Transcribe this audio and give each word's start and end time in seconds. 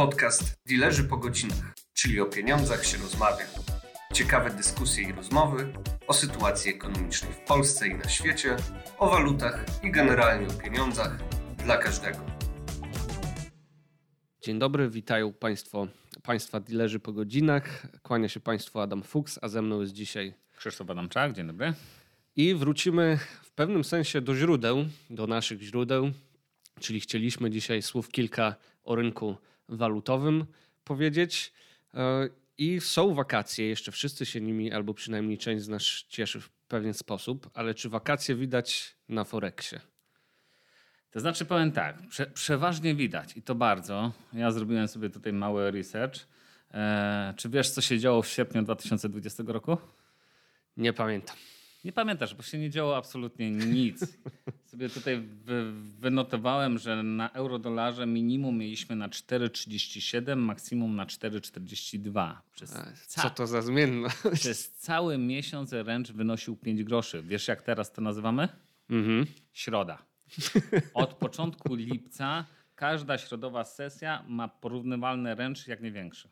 Podcast 0.00 0.56
Dilerzy 0.66 1.04
po 1.04 1.16
godzinach, 1.16 1.74
czyli 1.92 2.20
o 2.20 2.26
pieniądzach 2.26 2.86
się 2.86 2.98
rozmawia. 2.98 3.44
Ciekawe 4.14 4.50
dyskusje 4.50 5.08
i 5.08 5.12
rozmowy 5.12 5.72
o 6.06 6.14
sytuacji 6.14 6.70
ekonomicznej 6.70 7.32
w 7.32 7.38
Polsce 7.38 7.88
i 7.88 7.94
na 7.94 8.08
świecie, 8.08 8.56
o 8.98 9.10
walutach 9.10 9.64
i 9.84 9.90
generalnie 9.90 10.46
o 10.46 10.50
pieniądzach 10.50 11.18
dla 11.64 11.76
każdego. 11.76 12.18
Dzień 14.42 14.58
dobry, 14.58 14.90
witają 14.90 15.32
Państwo, 15.32 15.86
Państwa 16.22 16.60
Dilerzy 16.60 17.00
po 17.00 17.12
godzinach. 17.12 17.86
Kłania 18.02 18.28
się 18.28 18.40
Państwu 18.40 18.80
Adam 18.80 19.02
Fuchs, 19.02 19.38
a 19.42 19.48
ze 19.48 19.62
mną 19.62 19.80
jest 19.80 19.92
dzisiaj 19.92 20.34
Krzysztof 20.56 20.90
Adamczak, 20.90 21.32
dzień 21.32 21.46
dobry. 21.46 21.74
I 22.36 22.54
wrócimy 22.54 23.18
w 23.42 23.52
pewnym 23.52 23.84
sensie 23.84 24.20
do 24.20 24.34
źródeł, 24.34 24.84
do 25.10 25.26
naszych 25.26 25.62
źródeł, 25.62 26.10
czyli 26.80 27.00
chcieliśmy 27.00 27.50
dzisiaj 27.50 27.82
słów 27.82 28.08
kilka 28.08 28.54
o 28.84 28.94
rynku 28.94 29.36
walutowym 29.70 30.46
powiedzieć. 30.84 31.52
E, 31.94 32.28
I 32.58 32.80
są 32.80 33.14
wakacje, 33.14 33.68
jeszcze 33.68 33.92
wszyscy 33.92 34.26
się 34.26 34.40
nimi, 34.40 34.72
albo 34.72 34.94
przynajmniej 34.94 35.38
część 35.38 35.64
z 35.64 35.68
nas 35.68 35.82
cieszy 36.08 36.40
w 36.40 36.50
pewien 36.50 36.94
sposób, 36.94 37.50
ale 37.54 37.74
czy 37.74 37.88
wakacje 37.88 38.34
widać 38.34 38.96
na 39.08 39.24
Forexie? 39.24 39.80
To 41.10 41.20
znaczy 41.20 41.44
powiem 41.44 41.72
tak, 41.72 42.08
prze, 42.08 42.26
przeważnie 42.26 42.94
widać 42.94 43.36
i 43.36 43.42
to 43.42 43.54
bardzo. 43.54 44.12
Ja 44.32 44.50
zrobiłem 44.50 44.88
sobie 44.88 45.10
tutaj 45.10 45.32
mały 45.32 45.70
research. 45.70 46.16
Eee, 46.70 47.34
czy 47.34 47.48
wiesz, 47.48 47.70
co 47.70 47.80
się 47.80 47.98
działo 47.98 48.22
w 48.22 48.28
sierpniu 48.28 48.62
2020 48.62 49.42
roku? 49.46 49.76
Nie 50.76 50.92
pamiętam. 50.92 51.36
Nie 51.84 51.92
pamiętasz, 51.92 52.34
bo 52.34 52.42
się 52.42 52.58
nie 52.58 52.70
działo 52.70 52.96
absolutnie 52.96 53.50
nic. 53.50 54.18
Sobie 54.70 54.88
tutaj 54.88 55.20
wy, 55.20 55.72
wynotowałem, 55.72 56.78
że 56.78 57.02
na 57.02 57.30
euro-dolarze 57.30 58.06
minimum 58.06 58.58
mieliśmy 58.58 58.96
na 58.96 59.08
4,37, 59.08 60.36
maksimum 60.36 60.96
na 60.96 61.06
4,42. 61.06 62.36
Przez 62.52 62.74
Co 63.06 63.30
to 63.30 63.46
za 63.46 63.62
zmienność? 63.62 64.16
Przez 64.34 64.70
cały 64.70 65.18
miesiąc 65.18 65.72
ręcz 65.72 66.12
wynosił 66.12 66.56
5 66.56 66.84
groszy. 66.84 67.22
Wiesz 67.22 67.48
jak 67.48 67.62
teraz 67.62 67.92
to 67.92 68.02
nazywamy? 68.02 68.48
Mhm. 68.90 69.26
Środa. 69.52 69.98
Od 70.94 71.14
początku 71.14 71.74
lipca 71.74 72.44
każda 72.74 73.18
środowa 73.18 73.64
sesja 73.64 74.24
ma 74.28 74.48
porównywalny 74.48 75.34
ręcz 75.34 75.66
jak 75.66 75.82
nie 75.82 75.92
większy. 75.92 76.28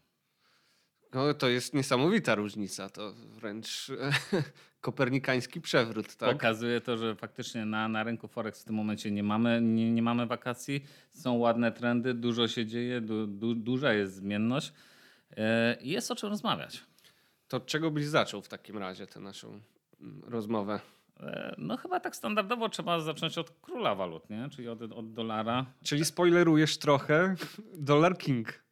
No, 1.14 1.34
to 1.34 1.48
jest 1.48 1.74
niesamowita 1.74 2.34
różnica. 2.34 2.88
To 2.88 3.12
wręcz 3.12 3.90
kopernikański 4.80 5.60
przewrót. 5.60 6.16
Tak? 6.16 6.32
Pokazuje 6.32 6.80
to, 6.80 6.96
że 6.96 7.14
faktycznie 7.14 7.64
na, 7.64 7.88
na 7.88 8.02
rynku 8.04 8.28
Forex 8.28 8.62
w 8.62 8.64
tym 8.64 8.74
momencie 8.74 9.10
nie 9.10 9.22
mamy, 9.22 9.60
nie, 9.62 9.92
nie 9.92 10.02
mamy 10.02 10.26
wakacji. 10.26 10.84
Są 11.10 11.34
ładne 11.34 11.72
trendy, 11.72 12.14
dużo 12.14 12.48
się 12.48 12.66
dzieje, 12.66 13.00
du, 13.00 13.26
du, 13.26 13.54
duża 13.54 13.92
jest 13.92 14.14
zmienność 14.14 14.72
e, 15.36 15.76
i 15.80 15.90
jest 15.90 16.10
o 16.10 16.16
czym 16.16 16.28
rozmawiać. 16.28 16.84
To 17.48 17.56
od 17.56 17.66
czego 17.66 17.90
byś 17.90 18.06
zaczął 18.06 18.42
w 18.42 18.48
takim 18.48 18.78
razie 18.78 19.06
tę 19.06 19.20
naszą 19.20 19.60
mm, 20.00 20.22
rozmowę? 20.26 20.80
E, 21.20 21.54
no 21.58 21.76
chyba 21.76 22.00
tak 22.00 22.16
standardowo 22.16 22.68
trzeba 22.68 23.00
zacząć 23.00 23.38
od 23.38 23.50
króla 23.50 23.94
walut, 23.94 24.30
nie? 24.30 24.48
czyli 24.50 24.68
od, 24.68 24.82
od 24.82 25.12
dolara. 25.12 25.66
Czyli 25.82 26.04
spoilerujesz 26.04 26.78
trochę 26.78 27.34
Dollar 27.74 28.18
King. 28.18 28.67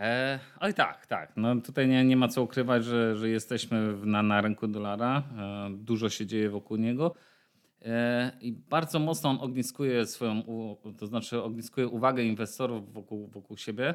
E, 0.00 0.38
oj 0.60 0.74
tak, 0.74 1.06
tak. 1.06 1.32
No 1.36 1.60
tutaj 1.60 1.88
nie, 1.88 2.04
nie 2.04 2.16
ma 2.16 2.28
co 2.28 2.42
ukrywać, 2.42 2.84
że, 2.84 3.16
że 3.16 3.28
jesteśmy 3.28 3.96
na, 4.06 4.22
na 4.22 4.40
rynku 4.40 4.68
dolara. 4.68 5.22
E, 5.38 5.70
dużo 5.70 6.08
się 6.08 6.26
dzieje 6.26 6.50
wokół 6.50 6.76
niego. 6.76 7.14
E, 7.82 8.32
I 8.40 8.52
bardzo 8.52 8.98
mocno 8.98 9.30
on 9.30 9.38
ogniskuje 9.40 10.06
swoją, 10.06 10.42
to 10.98 11.06
znaczy 11.06 11.42
ogniskuje 11.42 11.88
uwagę 11.88 12.22
inwestorów 12.22 12.92
wokół, 12.92 13.28
wokół 13.28 13.56
siebie. 13.56 13.94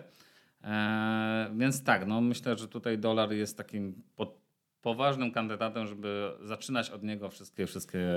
E, 0.63 1.51
więc 1.55 1.83
tak, 1.83 2.07
no 2.07 2.21
myślę, 2.21 2.57
że 2.57 2.67
tutaj 2.67 2.97
dolar 2.97 3.31
jest 3.31 3.57
takim 3.57 4.03
pod, 4.15 4.39
poważnym 4.81 5.31
kandydatem, 5.31 5.87
żeby 5.87 6.31
zaczynać 6.41 6.89
od 6.89 7.03
niego 7.03 7.29
wszystkie, 7.29 7.67
wszystkie 7.67 8.07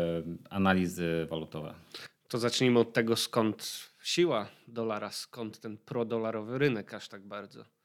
analizy 0.50 1.26
walutowe. 1.30 1.74
To 2.28 2.38
zacznijmy 2.38 2.78
od 2.78 2.92
tego, 2.92 3.16
skąd 3.16 3.90
siła 4.02 4.48
dolara, 4.66 5.10
skąd 5.10 5.60
ten 5.60 5.78
prodolarowy 5.78 6.58
rynek 6.58 6.94
aż 6.94 7.08
tak 7.08 7.26
bardzo. 7.26 7.77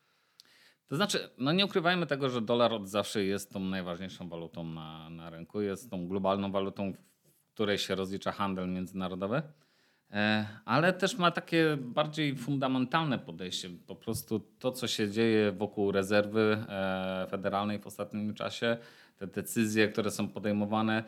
To 0.93 0.97
znaczy, 0.97 1.29
no 1.37 1.51
nie 1.51 1.65
ukrywajmy 1.65 2.07
tego, 2.07 2.29
że 2.29 2.41
dolar 2.41 2.73
od 2.73 2.89
zawsze 2.89 3.23
jest 3.23 3.51
tą 3.51 3.59
najważniejszą 3.59 4.29
walutą 4.29 4.63
na, 4.63 5.09
na 5.09 5.29
rynku. 5.29 5.61
Jest 5.61 5.89
tą 5.89 6.07
globalną 6.07 6.51
walutą, 6.51 6.93
w 6.93 7.53
której 7.53 7.77
się 7.77 7.95
rozlicza 7.95 8.31
handel 8.31 8.69
międzynarodowy. 8.69 9.41
E, 10.11 10.47
ale 10.65 10.93
też 10.93 11.17
ma 11.17 11.31
takie 11.31 11.77
bardziej 11.77 12.35
fundamentalne 12.35 13.19
podejście. 13.19 13.69
Po 13.87 13.95
prostu 13.95 14.39
to, 14.39 14.71
co 14.71 14.87
się 14.87 15.11
dzieje 15.11 15.51
wokół 15.51 15.91
rezerwy 15.91 16.65
e, 16.69 17.27
federalnej 17.29 17.79
w 17.79 17.87
ostatnim 17.87 18.33
czasie, 18.33 18.77
te 19.17 19.27
decyzje, 19.27 19.87
które 19.87 20.11
są 20.11 20.27
podejmowane, 20.27 21.03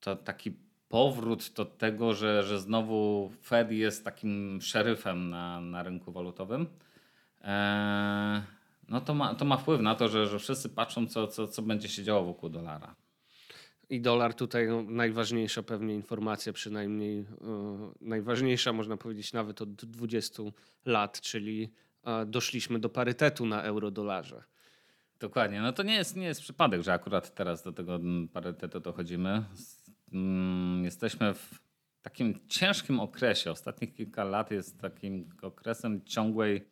to 0.00 0.16
taki 0.16 0.56
powrót 0.88 1.52
do 1.56 1.64
tego, 1.64 2.14
że, 2.14 2.42
że 2.42 2.60
znowu 2.60 3.30
Fed 3.42 3.70
jest 3.70 4.04
takim 4.04 4.58
szeryfem 4.62 5.30
na, 5.30 5.60
na 5.60 5.82
rynku 5.82 6.12
walutowym. 6.12 6.66
Eee, 7.42 8.42
no 8.88 9.00
to 9.00 9.14
ma, 9.14 9.34
to 9.34 9.44
ma 9.44 9.56
wpływ 9.56 9.80
na 9.80 9.94
to, 9.94 10.08
że, 10.08 10.26
że 10.26 10.38
wszyscy 10.38 10.68
patrzą, 10.68 11.06
co, 11.06 11.26
co, 11.26 11.48
co 11.48 11.62
będzie 11.62 11.88
się 11.88 12.02
działo 12.02 12.24
wokół 12.24 12.48
dolara. 12.48 12.96
I 13.90 14.00
dolar 14.00 14.34
tutaj 14.34 14.68
no, 14.68 14.82
najważniejsza 14.82 15.62
pewnie 15.62 15.94
informacja, 15.94 16.52
przynajmniej 16.52 17.16
yy, 17.16 17.26
najważniejsza 18.00 18.72
można 18.72 18.96
powiedzieć 18.96 19.32
nawet 19.32 19.62
od 19.62 19.74
20 19.74 20.42
lat, 20.84 21.20
czyli 21.20 21.60
yy, 21.60 22.26
doszliśmy 22.26 22.78
do 22.78 22.88
parytetu 22.88 23.46
na 23.46 23.62
euro-dolarze. 23.62 24.44
Dokładnie. 25.20 25.60
No 25.60 25.72
to 25.72 25.82
nie 25.82 25.94
jest, 25.94 26.16
nie 26.16 26.26
jest 26.26 26.40
przypadek, 26.40 26.82
że 26.82 26.92
akurat 26.92 27.34
teraz 27.34 27.62
do 27.62 27.72
tego 27.72 28.00
parytetu 28.32 28.80
dochodzimy. 28.80 29.44
Mm, 30.12 30.84
jesteśmy 30.84 31.34
w 31.34 31.58
takim 32.02 32.48
ciężkim 32.48 33.00
okresie. 33.00 33.50
Ostatnich 33.50 33.94
kilka 33.94 34.24
lat 34.24 34.50
jest 34.50 34.80
takim 34.80 35.28
okresem 35.42 36.04
ciągłej, 36.04 36.68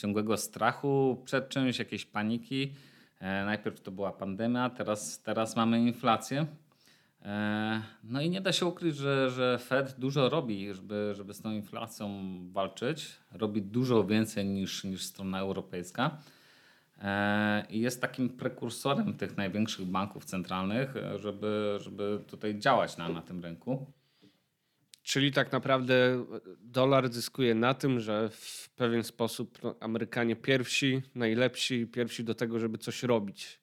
ciągłego 0.00 0.36
strachu 0.36 1.22
przed 1.24 1.48
czymś, 1.48 1.78
jakiejś 1.78 2.04
paniki. 2.04 2.74
E, 3.20 3.44
najpierw 3.44 3.80
to 3.80 3.90
była 3.90 4.12
pandemia, 4.12 4.70
teraz, 4.70 5.22
teraz 5.22 5.56
mamy 5.56 5.80
inflację. 5.80 6.46
E, 7.22 7.82
no 8.04 8.20
i 8.20 8.30
nie 8.30 8.40
da 8.40 8.52
się 8.52 8.66
ukryć, 8.66 8.96
że, 8.96 9.30
że 9.30 9.58
Fed 9.58 9.94
dużo 9.98 10.28
robi, 10.28 10.74
żeby, 10.74 11.12
żeby 11.16 11.34
z 11.34 11.42
tą 11.42 11.52
inflacją 11.52 12.08
walczyć. 12.52 13.16
Robi 13.32 13.62
dużo 13.62 14.04
więcej 14.04 14.44
niż, 14.44 14.84
niż 14.84 15.02
strona 15.02 15.40
europejska. 15.40 16.18
E, 16.98 17.66
i 17.70 17.80
jest 17.80 18.00
takim 18.00 18.28
prekursorem 18.28 19.14
tych 19.14 19.36
największych 19.36 19.86
banków 19.86 20.24
centralnych, 20.24 20.94
żeby, 21.16 21.78
żeby 21.80 22.20
tutaj 22.26 22.58
działać 22.58 22.96
na, 22.96 23.08
na 23.08 23.22
tym 23.22 23.42
rynku. 23.42 23.86
Czyli 25.10 25.32
tak 25.32 25.52
naprawdę 25.52 26.24
dolar 26.60 27.12
zyskuje 27.12 27.54
na 27.54 27.74
tym, 27.74 28.00
że 28.00 28.28
w 28.32 28.70
pewien 28.76 29.04
sposób 29.04 29.58
no, 29.62 29.74
Amerykanie 29.80 30.36
pierwsi, 30.36 31.02
najlepsi, 31.14 31.86
pierwsi 31.86 32.24
do 32.24 32.34
tego, 32.34 32.58
żeby 32.58 32.78
coś 32.78 33.02
robić. 33.02 33.60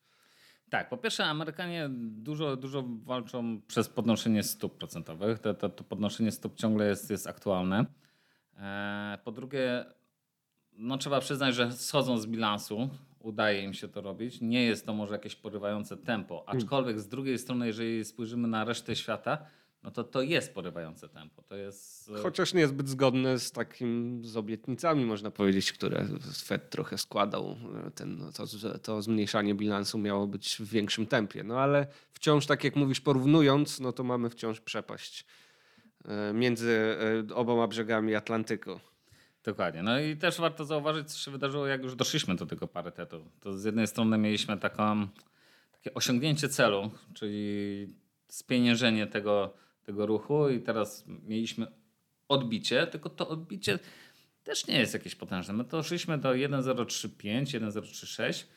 Tak, 0.69 0.89
po 0.89 0.97
pierwsze 0.97 1.25
Amerykanie 1.25 1.89
dużo, 1.99 2.55
dużo 2.55 2.83
walczą 3.03 3.61
przez 3.67 3.89
podnoszenie 3.89 4.43
stóp 4.43 4.77
procentowych. 4.77 5.39
To, 5.39 5.53
to, 5.53 5.69
to 5.69 5.83
podnoszenie 5.83 6.31
stóp 6.31 6.55
ciągle 6.55 6.87
jest, 6.87 7.09
jest 7.09 7.27
aktualne. 7.27 7.85
E, 8.57 9.19
po 9.23 9.31
drugie, 9.31 9.85
no 10.73 10.97
trzeba 10.97 11.19
przyznać, 11.19 11.55
że 11.55 11.71
schodzą 11.71 12.17
z 12.17 12.25
bilansu, 12.25 12.89
udaje 13.19 13.63
im 13.63 13.73
się 13.73 13.87
to 13.87 14.01
robić. 14.01 14.41
Nie 14.41 14.63
jest 14.63 14.85
to 14.85 14.93
może 14.93 15.13
jakieś 15.13 15.35
porywające 15.35 15.97
tempo, 15.97 16.43
hmm. 16.45 16.57
aczkolwiek 16.57 16.99
z 16.99 17.07
drugiej 17.07 17.37
strony, 17.37 17.67
jeżeli 17.67 18.05
spojrzymy 18.05 18.47
na 18.47 18.63
resztę 18.63 18.95
świata, 18.95 19.45
no 19.83 19.91
to 19.91 20.03
to 20.03 20.21
jest 20.21 20.53
porywające 20.53 21.09
tempo. 21.09 21.43
To 21.43 21.55
jest... 21.55 22.11
E, 22.19 22.21
Chociaż 22.21 22.53
niezbyt 22.53 22.89
zgodne 22.89 23.39
z 23.39 23.51
takim, 23.51 24.21
z 24.25 24.37
obietnicami, 24.37 25.05
można 25.05 25.31
powiedzieć, 25.31 25.73
które 25.73 26.07
Fed 26.43 26.69
trochę 26.69 26.97
składał. 26.97 27.57
E, 27.87 27.91
ten, 27.91 28.17
no 28.17 28.31
to, 28.31 28.45
to 28.79 29.01
zmniejszanie 29.01 29.55
bilansu 29.55 29.97
miało 29.97 30.27
być 30.27 30.57
w 30.59 30.69
większym 30.69 31.05
tempie. 31.07 31.43
No 31.43 31.59
ale 31.59 31.87
wciąż, 32.13 32.45
tak 32.45 32.63
jak 32.63 32.75
mówisz, 32.75 33.01
porównując, 33.01 33.79
no 33.79 33.91
to 33.91 34.03
mamy 34.03 34.29
wciąż 34.29 34.61
przepaść 34.61 35.25
e, 36.05 36.33
między 36.33 36.97
oboma 37.33 37.67
brzegami 37.67 38.15
Atlantyku. 38.15 38.79
Dokładnie. 39.43 39.83
No 39.83 39.99
i 39.99 40.17
też 40.17 40.39
warto 40.39 40.65
zauważyć, 40.65 41.11
co 41.11 41.17
się 41.17 41.31
wydarzyło, 41.31 41.67
jak 41.67 41.83
już 41.83 41.95
doszliśmy 41.95 42.35
do 42.35 42.45
tego 42.45 42.67
parytetu. 42.67 43.25
To 43.39 43.57
z 43.57 43.63
jednej 43.63 43.87
strony 43.87 44.17
mieliśmy 44.17 44.57
taką, 44.57 45.07
takie 45.71 45.93
osiągnięcie 45.93 46.49
celu, 46.49 46.91
czyli 47.13 47.87
spieniężenie 48.27 49.07
tego, 49.07 49.53
tego 49.87 50.05
ruchu 50.05 50.49
i 50.49 50.61
teraz 50.61 51.05
mieliśmy 51.27 51.67
odbicie, 52.27 52.87
tylko 52.87 53.09
to 53.09 53.27
odbicie 53.27 53.79
też 54.43 54.67
nie 54.67 54.79
jest 54.79 54.93
jakieś 54.93 55.15
potężne. 55.15 55.53
My 55.53 55.63
doszliśmy 55.63 56.17
do 56.17 56.33
1035, 56.33 57.51
1036 57.51 58.47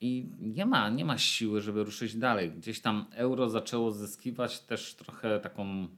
i 0.00 0.26
nie 0.40 0.66
ma, 0.66 0.88
nie 0.88 1.04
ma 1.04 1.18
siły, 1.18 1.60
żeby 1.60 1.84
ruszyć 1.84 2.16
dalej. 2.16 2.50
Gdzieś 2.50 2.80
tam 2.80 3.06
euro 3.12 3.48
zaczęło 3.48 3.92
zyskiwać 3.92 4.60
też 4.60 4.94
trochę 4.94 5.40
taką 5.40 5.88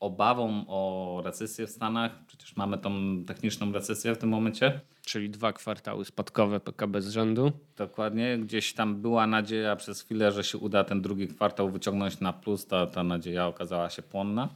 obawą 0.00 0.64
o 0.68 1.22
recesję 1.24 1.66
w 1.66 1.70
Stanach. 1.70 2.26
Przecież 2.26 2.56
mamy 2.56 2.78
tą 2.78 2.90
techniczną 3.26 3.72
recesję 3.72 4.14
w 4.14 4.18
tym 4.18 4.28
momencie. 4.28 4.80
Czyli 5.04 5.30
dwa 5.30 5.52
kwartały 5.52 6.04
spadkowe 6.04 6.60
PKB 6.60 7.02
z 7.02 7.08
rzędu. 7.08 7.52
Dokładnie. 7.76 8.38
Gdzieś 8.38 8.74
tam 8.74 9.02
była 9.02 9.26
nadzieja 9.26 9.76
przez 9.76 10.02
chwilę, 10.02 10.32
że 10.32 10.44
się 10.44 10.58
uda 10.58 10.84
ten 10.84 11.02
drugi 11.02 11.28
kwartał 11.28 11.70
wyciągnąć 11.70 12.20
na 12.20 12.32
plus. 12.32 12.66
Ta, 12.66 12.86
ta 12.86 13.02
nadzieja 13.02 13.46
okazała 13.46 13.90
się 13.90 14.02
płonna. 14.02 14.48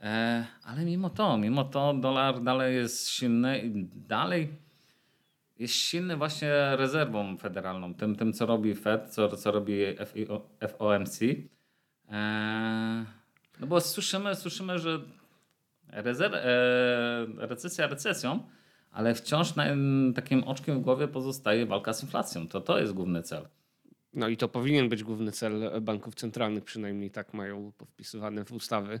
E, 0.00 0.46
ale 0.64 0.84
mimo 0.84 1.10
to, 1.10 1.38
mimo 1.38 1.64
to 1.64 1.94
dolar 1.94 2.42
dalej 2.42 2.76
jest 2.76 3.10
silny 3.10 3.58
i 3.58 3.70
dalej 4.08 4.48
jest 5.58 5.74
silny 5.74 6.16
właśnie 6.16 6.76
rezerwą 6.76 7.36
federalną, 7.36 7.94
tym, 7.94 8.16
tym 8.16 8.32
co 8.32 8.46
robi 8.46 8.74
Fed, 8.74 9.08
co, 9.08 9.36
co 9.36 9.50
robi 9.50 9.84
FOMC. 10.68 11.20
E, 12.10 13.21
no 13.62 13.68
bo 13.68 13.80
słyszymy, 13.80 14.34
słyszymy 14.34 14.78
że 14.78 15.00
rezer- 15.92 16.34
e, 16.34 17.46
recesja 17.46 17.86
recesją, 17.86 18.48
ale 18.90 19.14
wciąż 19.14 19.56
na, 19.56 19.64
takim 20.14 20.44
oczkiem 20.44 20.78
w 20.78 20.82
głowie 20.82 21.08
pozostaje 21.08 21.66
walka 21.66 21.92
z 21.92 22.02
inflacją. 22.02 22.48
To 22.48 22.60
to 22.60 22.78
jest 22.78 22.92
główny 22.92 23.22
cel. 23.22 23.48
No 24.14 24.28
i 24.28 24.36
to 24.36 24.48
powinien 24.48 24.88
być 24.88 25.04
główny 25.04 25.32
cel 25.32 25.82
banków 25.82 26.14
centralnych, 26.14 26.64
przynajmniej 26.64 27.10
tak 27.10 27.34
mają 27.34 27.72
wpisywane 27.86 28.44
w 28.44 28.52
ustawy 28.52 29.00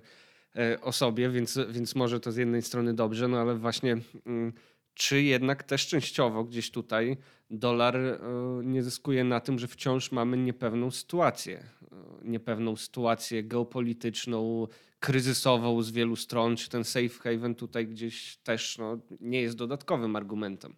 e, 0.56 0.80
o 0.80 0.92
sobie, 0.92 1.30
więc, 1.30 1.58
więc 1.68 1.94
może 1.94 2.20
to 2.20 2.32
z 2.32 2.36
jednej 2.36 2.62
strony 2.62 2.94
dobrze, 2.94 3.28
no 3.28 3.38
ale 3.38 3.54
właśnie 3.54 3.96
mm, 4.26 4.52
czy 4.94 5.22
jednak 5.22 5.62
też 5.62 5.86
częściowo 5.86 6.44
gdzieś 6.44 6.70
tutaj 6.70 7.16
dolar 7.50 7.96
e, 7.96 8.18
nie 8.64 8.82
zyskuje 8.82 9.24
na 9.24 9.40
tym, 9.40 9.58
że 9.58 9.68
wciąż 9.68 10.12
mamy 10.12 10.36
niepewną 10.36 10.90
sytuację. 10.90 11.58
E, 11.58 11.96
niepewną 12.24 12.76
sytuację 12.76 13.44
geopolityczną, 13.44 14.66
kryzysową 15.00 15.82
z 15.82 15.90
wielu 15.90 16.16
stron, 16.16 16.56
czy 16.56 16.70
ten 16.70 16.84
safe 16.84 17.08
haven 17.08 17.54
tutaj 17.54 17.86
gdzieś 17.86 18.36
też 18.36 18.78
no, 18.78 18.98
nie 19.20 19.42
jest 19.42 19.56
dodatkowym 19.56 20.16
argumentem. 20.16 20.76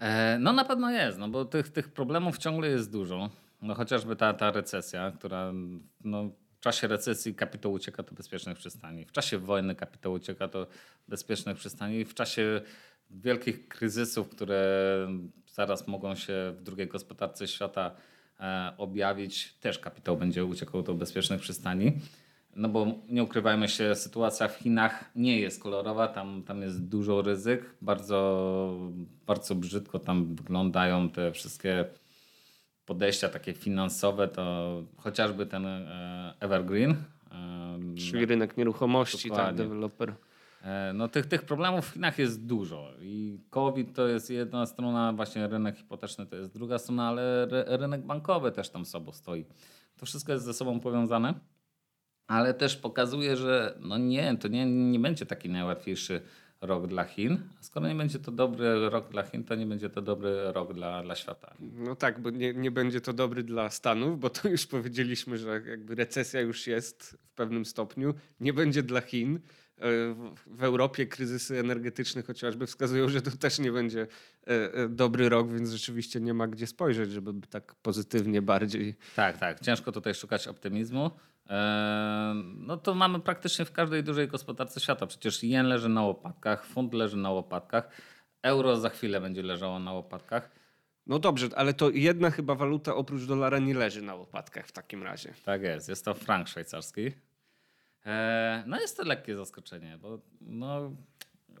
E, 0.00 0.38
no 0.38 0.52
na 0.52 0.64
pewno 0.64 0.90
jest, 0.90 1.18
no 1.18 1.28
bo 1.28 1.44
tych, 1.44 1.68
tych 1.68 1.88
problemów 1.88 2.38
ciągle 2.38 2.68
jest 2.68 2.92
dużo. 2.92 3.30
No 3.62 3.74
chociażby 3.74 4.16
ta, 4.16 4.34
ta 4.34 4.50
recesja, 4.50 5.10
która 5.10 5.52
no, 6.04 6.30
w 6.58 6.60
czasie 6.60 6.88
recesji 6.88 7.34
kapitał 7.34 7.72
ucieka 7.72 8.02
do 8.02 8.12
bezpiecznych 8.12 8.58
przystani. 8.58 9.04
W 9.04 9.12
czasie 9.12 9.38
wojny 9.38 9.74
kapitał 9.74 10.12
ucieka 10.12 10.48
do 10.48 10.66
bezpiecznych 11.08 11.56
przystani. 11.56 12.04
W 12.04 12.14
czasie 12.14 12.60
wielkich 13.10 13.68
kryzysów, 13.68 14.28
które 14.28 15.08
zaraz 15.46 15.88
mogą 15.88 16.14
się 16.14 16.54
w 16.56 16.62
drugiej 16.62 16.86
gospodarce 16.86 17.48
świata 17.48 17.94
e, 18.40 18.72
objawić, 18.78 19.52
też 19.60 19.78
kapitał 19.78 20.16
będzie 20.16 20.44
uciekał 20.44 20.82
do 20.82 20.94
bezpiecznych 20.94 21.40
przystani. 21.40 21.92
No 22.56 22.68
bo 22.68 22.86
nie 23.08 23.22
ukrywajmy 23.22 23.68
się, 23.68 23.94
sytuacja 23.94 24.48
w 24.48 24.54
Chinach 24.56 25.10
nie 25.14 25.40
jest 25.40 25.62
kolorowa, 25.62 26.08
tam, 26.08 26.42
tam 26.42 26.62
jest 26.62 26.88
dużo 26.88 27.22
ryzyk, 27.22 27.74
bardzo, 27.82 28.90
bardzo 29.26 29.54
brzydko 29.54 29.98
tam 29.98 30.34
wyglądają 30.34 31.10
te 31.10 31.32
wszystkie 31.32 31.84
podejścia 32.88 33.28
takie 33.28 33.54
finansowe, 33.54 34.28
to 34.28 34.82
chociażby 34.96 35.46
ten 35.46 35.66
e, 35.66 36.34
Evergreen. 36.40 36.90
E, 36.90 36.96
Czyli 37.96 38.26
rynek 38.26 38.56
nieruchomości, 38.56 39.30
tak, 39.30 39.54
deweloper. 39.54 40.14
E, 40.62 40.92
no 40.94 41.08
tych, 41.08 41.26
tych 41.26 41.42
problemów 41.42 41.88
w 41.88 41.92
Chinach 41.92 42.18
jest 42.18 42.46
dużo 42.46 42.90
i 43.00 43.40
COVID 43.50 43.94
to 43.94 44.08
jest 44.08 44.30
jedna 44.30 44.66
strona, 44.66 45.12
właśnie 45.12 45.46
rynek 45.46 45.76
hipoteczny 45.76 46.26
to 46.26 46.36
jest 46.36 46.52
druga 46.52 46.78
strona, 46.78 47.08
ale 47.08 47.46
rynek 47.66 48.00
bankowy 48.00 48.52
też 48.52 48.70
tam 48.70 48.84
sobą 48.84 49.12
stoi. 49.12 49.44
To 49.96 50.06
wszystko 50.06 50.32
jest 50.32 50.44
ze 50.44 50.54
sobą 50.54 50.80
powiązane, 50.80 51.34
ale 52.26 52.54
też 52.54 52.76
pokazuje, 52.76 53.36
że 53.36 53.78
no 53.80 53.98
nie, 53.98 54.36
to 54.36 54.48
nie, 54.48 54.66
nie 54.66 55.00
będzie 55.00 55.26
taki 55.26 55.48
najłatwiejszy 55.48 56.20
rok 56.60 56.86
dla 56.86 57.04
Chin. 57.04 57.38
Skoro 57.60 57.88
nie 57.88 57.94
będzie 57.94 58.18
to 58.18 58.32
dobry 58.32 58.90
rok 58.90 59.10
dla 59.10 59.22
Chin, 59.22 59.44
to 59.44 59.54
nie 59.54 59.66
będzie 59.66 59.90
to 59.90 60.02
dobry 60.02 60.52
rok 60.52 60.74
dla, 60.74 61.02
dla 61.02 61.14
świata. 61.14 61.54
No 61.60 61.96
tak, 61.96 62.20
bo 62.20 62.30
nie, 62.30 62.54
nie 62.54 62.70
będzie 62.70 63.00
to 63.00 63.12
dobry 63.12 63.42
dla 63.42 63.70
Stanów, 63.70 64.20
bo 64.20 64.30
to 64.30 64.48
już 64.48 64.66
powiedzieliśmy, 64.66 65.38
że 65.38 65.62
jakby 65.66 65.94
recesja 65.94 66.40
już 66.40 66.66
jest 66.66 67.18
w 67.26 67.32
pewnym 67.32 67.64
stopniu. 67.64 68.14
Nie 68.40 68.52
będzie 68.52 68.82
dla 68.82 69.00
Chin. 69.00 69.40
E, 69.80 70.14
w 70.46 70.62
Europie 70.62 71.06
kryzysy 71.06 71.58
energetyczne 71.58 72.22
chociażby 72.22 72.66
wskazują, 72.66 73.08
że 73.08 73.22
to 73.22 73.30
też 73.30 73.58
nie 73.58 73.72
będzie 73.72 74.06
e, 74.46 74.74
e, 74.74 74.88
dobry 74.88 75.28
rok, 75.28 75.52
więc 75.52 75.70
rzeczywiście 75.70 76.20
nie 76.20 76.34
ma 76.34 76.48
gdzie 76.48 76.66
spojrzeć, 76.66 77.10
żeby 77.10 77.46
tak 77.50 77.74
pozytywnie 77.74 78.42
bardziej. 78.42 78.94
Tak, 79.16 79.38
tak. 79.38 79.60
Ciężko 79.60 79.92
tutaj 79.92 80.14
szukać 80.14 80.48
optymizmu. 80.48 81.10
No 82.44 82.76
to 82.76 82.94
mamy 82.94 83.20
praktycznie 83.20 83.64
w 83.64 83.72
każdej 83.72 84.04
dużej 84.04 84.28
gospodarce 84.28 84.80
świata. 84.80 85.06
Przecież 85.06 85.42
jen 85.42 85.66
leży 85.66 85.88
na 85.88 86.02
łopatkach, 86.02 86.66
funt 86.66 86.94
leży 86.94 87.16
na 87.16 87.30
łopatkach, 87.30 87.88
euro 88.42 88.76
za 88.76 88.88
chwilę 88.88 89.20
będzie 89.20 89.42
leżało 89.42 89.78
na 89.78 89.92
łopatkach. 89.92 90.50
No 91.06 91.18
dobrze, 91.18 91.48
ale 91.56 91.74
to 91.74 91.90
jedna 91.90 92.30
chyba 92.30 92.54
waluta 92.54 92.94
oprócz 92.94 93.24
dolara 93.24 93.58
nie 93.58 93.74
leży 93.74 94.02
na 94.02 94.14
łopatkach 94.14 94.66
w 94.66 94.72
takim 94.72 95.02
razie. 95.02 95.34
Tak 95.44 95.62
jest, 95.62 95.88
jest 95.88 96.04
to 96.04 96.14
frank 96.14 96.48
szwajcarski. 96.48 97.12
No 98.66 98.80
jest 98.80 98.96
to 98.96 99.04
lekkie 99.04 99.36
zaskoczenie, 99.36 99.98
bo 100.02 100.18
no, 100.40 100.92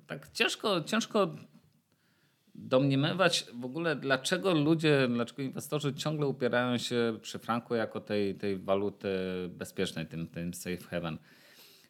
tak 0.06 0.32
ciężko, 0.32 0.80
ciężko 0.80 1.36
domniemywać 2.58 3.46
w 3.54 3.64
ogóle, 3.64 3.96
dlaczego 3.96 4.54
ludzie, 4.54 5.08
dlaczego 5.08 5.42
inwestorzy 5.42 5.94
ciągle 5.94 6.26
upierają 6.26 6.78
się 6.78 7.18
przy 7.22 7.38
franku 7.38 7.74
jako 7.74 8.00
tej, 8.00 8.34
tej 8.34 8.56
waluty 8.56 9.08
bezpiecznej, 9.48 10.06
tym, 10.06 10.26
tym 10.26 10.54
safe 10.54 10.76
haven. 10.76 11.18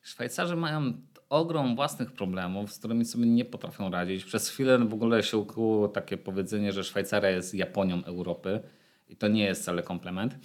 Szwajcarzy 0.03 0.57
mają 0.57 0.93
ogrom 1.29 1.77
własnych 1.77 2.13
problemów, 2.13 2.73
z 2.73 2.79
którymi 2.79 3.05
sobie 3.05 3.27
nie 3.27 3.45
potrafią 3.45 3.91
radzić. 3.91 4.25
Przez 4.25 4.49
chwilę 4.49 4.79
w 4.79 4.95
ogóle 4.95 5.23
się 5.23 5.37
ukuło 5.37 5.89
takie 5.89 6.17
powiedzenie, 6.17 6.73
że 6.73 6.85
Szwajcaria 6.85 7.31
jest 7.31 7.55
Japonią 7.55 8.05
Europy 8.05 8.61
i 9.09 9.17
to 9.17 9.29
nie 9.29 9.45
jest 9.45 9.63
wcale 9.63 9.83
komplement. 9.83 10.39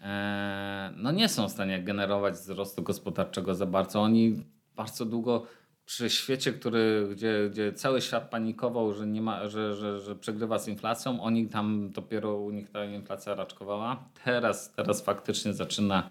Eee, 0.00 0.92
no 0.96 1.12
nie 1.12 1.28
są 1.28 1.48
w 1.48 1.52
stanie 1.52 1.82
generować 1.82 2.34
wzrostu 2.34 2.82
gospodarczego 2.82 3.54
za 3.54 3.66
bardzo. 3.66 4.00
Oni 4.00 4.44
bardzo 4.76 5.04
długo 5.04 5.46
przy 5.90 6.10
świecie, 6.10 6.52
który, 6.52 7.08
gdzie, 7.10 7.48
gdzie 7.50 7.72
cały 7.72 8.00
świat 8.00 8.30
panikował, 8.30 8.94
że, 8.94 9.06
nie 9.06 9.22
ma, 9.22 9.48
że, 9.48 9.76
że, 9.76 10.00
że 10.00 10.16
przegrywa 10.16 10.58
z 10.58 10.68
inflacją, 10.68 11.22
oni 11.22 11.48
tam 11.48 11.90
dopiero 11.90 12.36
u 12.36 12.50
nich 12.50 12.70
ta 12.70 12.84
inflacja 12.84 13.34
raczkowała. 13.34 14.04
Teraz, 14.24 14.72
teraz 14.72 15.02
faktycznie 15.02 15.52
zaczyna 15.52 16.10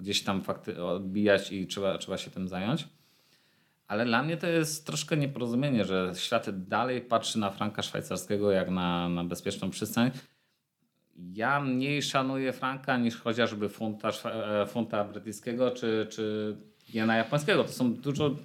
gdzieś 0.00 0.22
tam 0.22 0.42
fakty 0.42 0.84
odbijać 0.84 1.52
i 1.52 1.66
trzeba, 1.66 1.98
trzeba 1.98 2.18
się 2.18 2.30
tym 2.30 2.48
zająć. 2.48 2.88
Ale 3.88 4.04
dla 4.04 4.22
mnie 4.22 4.36
to 4.36 4.46
jest 4.46 4.86
troszkę 4.86 5.16
nieporozumienie, 5.16 5.84
że 5.84 6.12
świat 6.14 6.64
dalej 6.68 7.00
patrzy 7.00 7.38
na 7.38 7.50
franka 7.50 7.82
szwajcarskiego 7.82 8.50
jak 8.50 8.70
na, 8.70 9.08
na 9.08 9.24
bezpieczną 9.24 9.70
przystań. 9.70 10.10
Ja 11.16 11.60
mniej 11.60 12.02
szanuję 12.02 12.52
franka 12.52 12.98
niż 12.98 13.16
chociażby 13.16 13.68
funta, 13.68 14.08
e, 14.08 14.66
funta 14.66 15.04
brytyjskiego 15.04 15.70
czy, 15.70 16.06
czy 16.10 16.56
jena 16.88 17.16
japońskiego. 17.16 17.64
To 17.64 17.72
są 17.72 17.94
dużo 17.94 18.36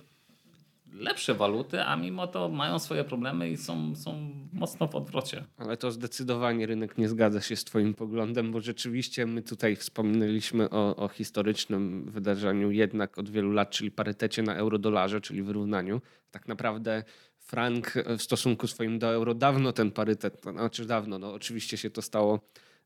lepsze 0.99 1.33
waluty, 1.33 1.81
a 1.81 1.95
mimo 1.95 2.27
to 2.27 2.49
mają 2.49 2.79
swoje 2.79 3.03
problemy 3.03 3.49
i 3.49 3.57
są, 3.57 3.95
są 3.95 4.31
mocno 4.53 4.87
w 4.87 4.95
odwrocie. 4.95 5.43
Ale 5.57 5.77
to 5.77 5.91
zdecydowanie 5.91 6.65
rynek 6.65 6.97
nie 6.97 7.09
zgadza 7.09 7.41
się 7.41 7.55
z 7.55 7.63
Twoim 7.63 7.93
poglądem, 7.93 8.51
bo 8.51 8.61
rzeczywiście 8.61 9.25
my 9.25 9.41
tutaj 9.41 9.75
wspominaliśmy 9.75 10.69
o, 10.69 10.95
o 10.95 11.07
historycznym 11.07 12.11
wydarzeniu 12.11 12.71
jednak 12.71 13.17
od 13.17 13.29
wielu 13.29 13.51
lat, 13.51 13.69
czyli 13.69 13.91
parytecie 13.91 14.43
na 14.43 14.55
euro-dolarze, 14.55 15.21
czyli 15.21 15.43
wyrównaniu. 15.43 16.01
Tak 16.31 16.47
naprawdę 16.47 17.03
frank 17.39 17.93
w 18.17 18.21
stosunku 18.21 18.67
swoim 18.67 18.99
do 18.99 19.13
euro 19.13 19.33
dawno 19.33 19.71
ten 19.71 19.91
parytet, 19.91 20.41
to 20.41 20.51
znaczy 20.51 20.85
dawno, 20.85 21.19
no 21.19 21.33
oczywiście 21.33 21.77
się 21.77 21.89
to 21.89 22.01
stało 22.01 22.39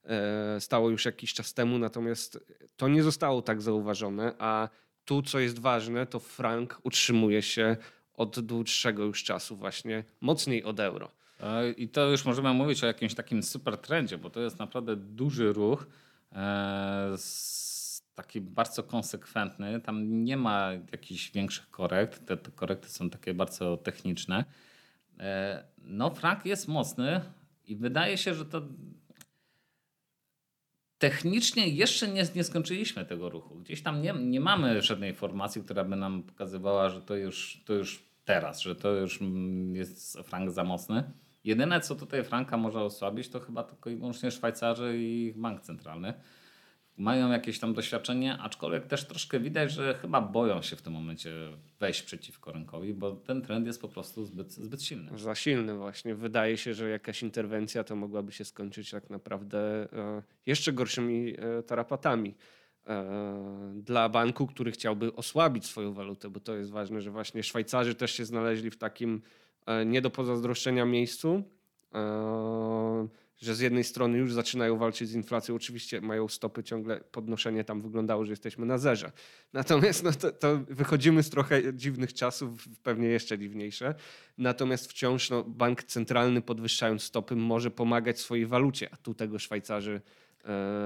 e, 0.03 0.61
stało 0.61 0.89
już 0.89 1.05
jakiś 1.05 1.33
czas 1.33 1.53
temu, 1.53 1.79
natomiast 1.79 2.39
to 2.77 2.87
nie 2.87 3.03
zostało 3.03 3.41
tak 3.41 3.61
zauważone, 3.61 4.35
a 4.39 4.69
tu, 5.05 5.21
co 5.21 5.39
jest 5.39 5.59
ważne, 5.59 6.05
to 6.05 6.19
frank 6.19 6.79
utrzymuje 6.83 7.41
się 7.41 7.77
od 8.19 8.39
dłuższego 8.39 9.03
już 9.03 9.23
czasu 9.23 9.57
właśnie 9.57 10.03
mocniej 10.21 10.63
od 10.63 10.79
euro. 10.79 11.11
I 11.77 11.89
to 11.89 12.09
już 12.09 12.25
możemy 12.25 12.53
mówić 12.53 12.83
o 12.83 12.87
jakimś 12.87 13.15
takim 13.15 13.43
super 13.43 13.77
trendzie, 13.77 14.17
bo 14.17 14.29
to 14.29 14.39
jest 14.39 14.59
naprawdę 14.59 14.95
duży 14.95 15.53
ruch, 15.53 15.87
e, 16.31 17.15
taki 18.15 18.41
bardzo 18.41 18.83
konsekwentny. 18.83 19.81
Tam 19.81 20.23
nie 20.23 20.37
ma 20.37 20.71
jakichś 20.91 21.31
większych 21.31 21.69
korekt. 21.69 22.25
Te, 22.25 22.37
te 22.37 22.51
korekty 22.51 22.89
są 22.89 23.09
takie 23.09 23.33
bardzo 23.33 23.77
techniczne. 23.77 24.45
E, 25.19 25.63
no, 25.77 26.09
frank 26.09 26.45
jest 26.45 26.67
mocny 26.67 27.21
i 27.67 27.75
wydaje 27.75 28.17
się, 28.17 28.33
że 28.33 28.45
to 28.45 28.61
technicznie 30.97 31.67
jeszcze 31.67 32.07
nie, 32.07 32.23
nie 32.35 32.43
skończyliśmy 32.43 33.05
tego 33.05 33.29
ruchu. 33.29 33.55
Gdzieś 33.55 33.81
tam 33.81 34.01
nie, 34.01 34.13
nie 34.13 34.39
mamy 34.39 34.81
żadnej 34.81 35.09
informacji, 35.09 35.63
która 35.63 35.83
by 35.83 35.95
nam 35.95 36.23
pokazywała, 36.23 36.89
że 36.89 37.01
to 37.01 37.15
już, 37.15 37.61
to 37.65 37.73
już 37.73 38.08
teraz, 38.29 38.61
że 38.61 38.75
to 38.75 38.91
już 38.95 39.19
jest 39.73 40.17
frank 40.17 40.51
za 40.51 40.63
mocny. 40.63 41.03
Jedyne, 41.43 41.81
co 41.81 41.95
tutaj 41.95 42.23
franka 42.23 42.57
może 42.57 42.81
osłabić, 42.81 43.29
to 43.29 43.39
chyba 43.39 43.63
tylko 43.63 43.89
i 43.89 43.95
wyłącznie 43.95 44.31
Szwajcarzy 44.31 44.95
i 44.97 45.33
bank 45.35 45.61
centralny. 45.61 46.13
mają 46.97 47.31
jakieś 47.31 47.59
tam 47.59 47.73
doświadczenie, 47.73 48.37
aczkolwiek 48.37 48.87
też 48.87 49.07
troszkę 49.07 49.39
widać, 49.39 49.71
że 49.71 49.93
chyba 49.93 50.21
boją 50.21 50.61
się 50.61 50.75
w 50.75 50.81
tym 50.81 50.93
momencie 50.93 51.31
wejść 51.79 52.01
przeciwko 52.01 52.51
rynkowi, 52.51 52.93
bo 52.93 53.11
ten 53.11 53.41
trend 53.41 53.67
jest 53.67 53.81
po 53.81 53.89
prostu 53.89 54.25
zbyt, 54.25 54.51
zbyt 54.51 54.83
silny. 54.83 55.17
Za 55.17 55.35
silny 55.35 55.75
właśnie. 55.75 56.15
Wydaje 56.15 56.57
się, 56.57 56.73
że 56.73 56.89
jakaś 56.89 57.23
interwencja 57.23 57.83
to 57.83 57.95
mogłaby 57.95 58.31
się 58.31 58.45
skończyć 58.45 58.91
tak 58.91 59.09
naprawdę 59.09 59.59
e, 59.93 60.23
jeszcze 60.45 60.73
gorszymi 60.73 61.35
e, 61.37 61.63
tarapatami 61.63 62.35
dla 63.73 64.09
banku, 64.09 64.47
który 64.47 64.71
chciałby 64.71 65.15
osłabić 65.15 65.65
swoją 65.65 65.93
walutę, 65.93 66.29
bo 66.29 66.39
to 66.39 66.55
jest 66.55 66.71
ważne, 66.71 67.01
że 67.01 67.11
właśnie 67.11 67.43
Szwajcarzy 67.43 67.95
też 67.95 68.11
się 68.11 68.25
znaleźli 68.25 68.71
w 68.71 68.77
takim 68.77 69.21
nie 69.85 70.01
do 70.01 70.09
pozazdroszczenia 70.09 70.85
miejscu 70.85 71.43
że 73.41 73.55
z 73.55 73.59
jednej 73.59 73.83
strony 73.83 74.17
już 74.17 74.33
zaczynają 74.33 74.77
walczyć 74.77 75.09
z 75.09 75.15
inflacją. 75.15 75.55
Oczywiście 75.55 76.01
mają 76.01 76.27
stopy 76.27 76.63
ciągle, 76.63 77.01
podnoszenie 77.11 77.63
tam 77.63 77.81
wyglądało, 77.81 78.25
że 78.25 78.31
jesteśmy 78.31 78.65
na 78.65 78.77
zerze. 78.77 79.11
Natomiast 79.53 80.03
no 80.03 80.11
to, 80.11 80.31
to 80.31 80.57
wychodzimy 80.57 81.23
z 81.23 81.29
trochę 81.29 81.73
dziwnych 81.73 82.13
czasów, 82.13 82.67
pewnie 82.83 83.07
jeszcze 83.07 83.39
dziwniejsze. 83.39 83.95
Natomiast 84.37 84.91
wciąż 84.91 85.29
no, 85.29 85.43
bank 85.43 85.83
centralny 85.83 86.41
podwyższając 86.41 87.03
stopy 87.03 87.35
może 87.35 87.71
pomagać 87.71 88.19
swojej 88.19 88.45
walucie, 88.45 88.89
a 88.91 88.97
tu 88.97 89.13
tego 89.13 89.39
Szwajcarzy 89.39 89.93
e, 89.95 90.01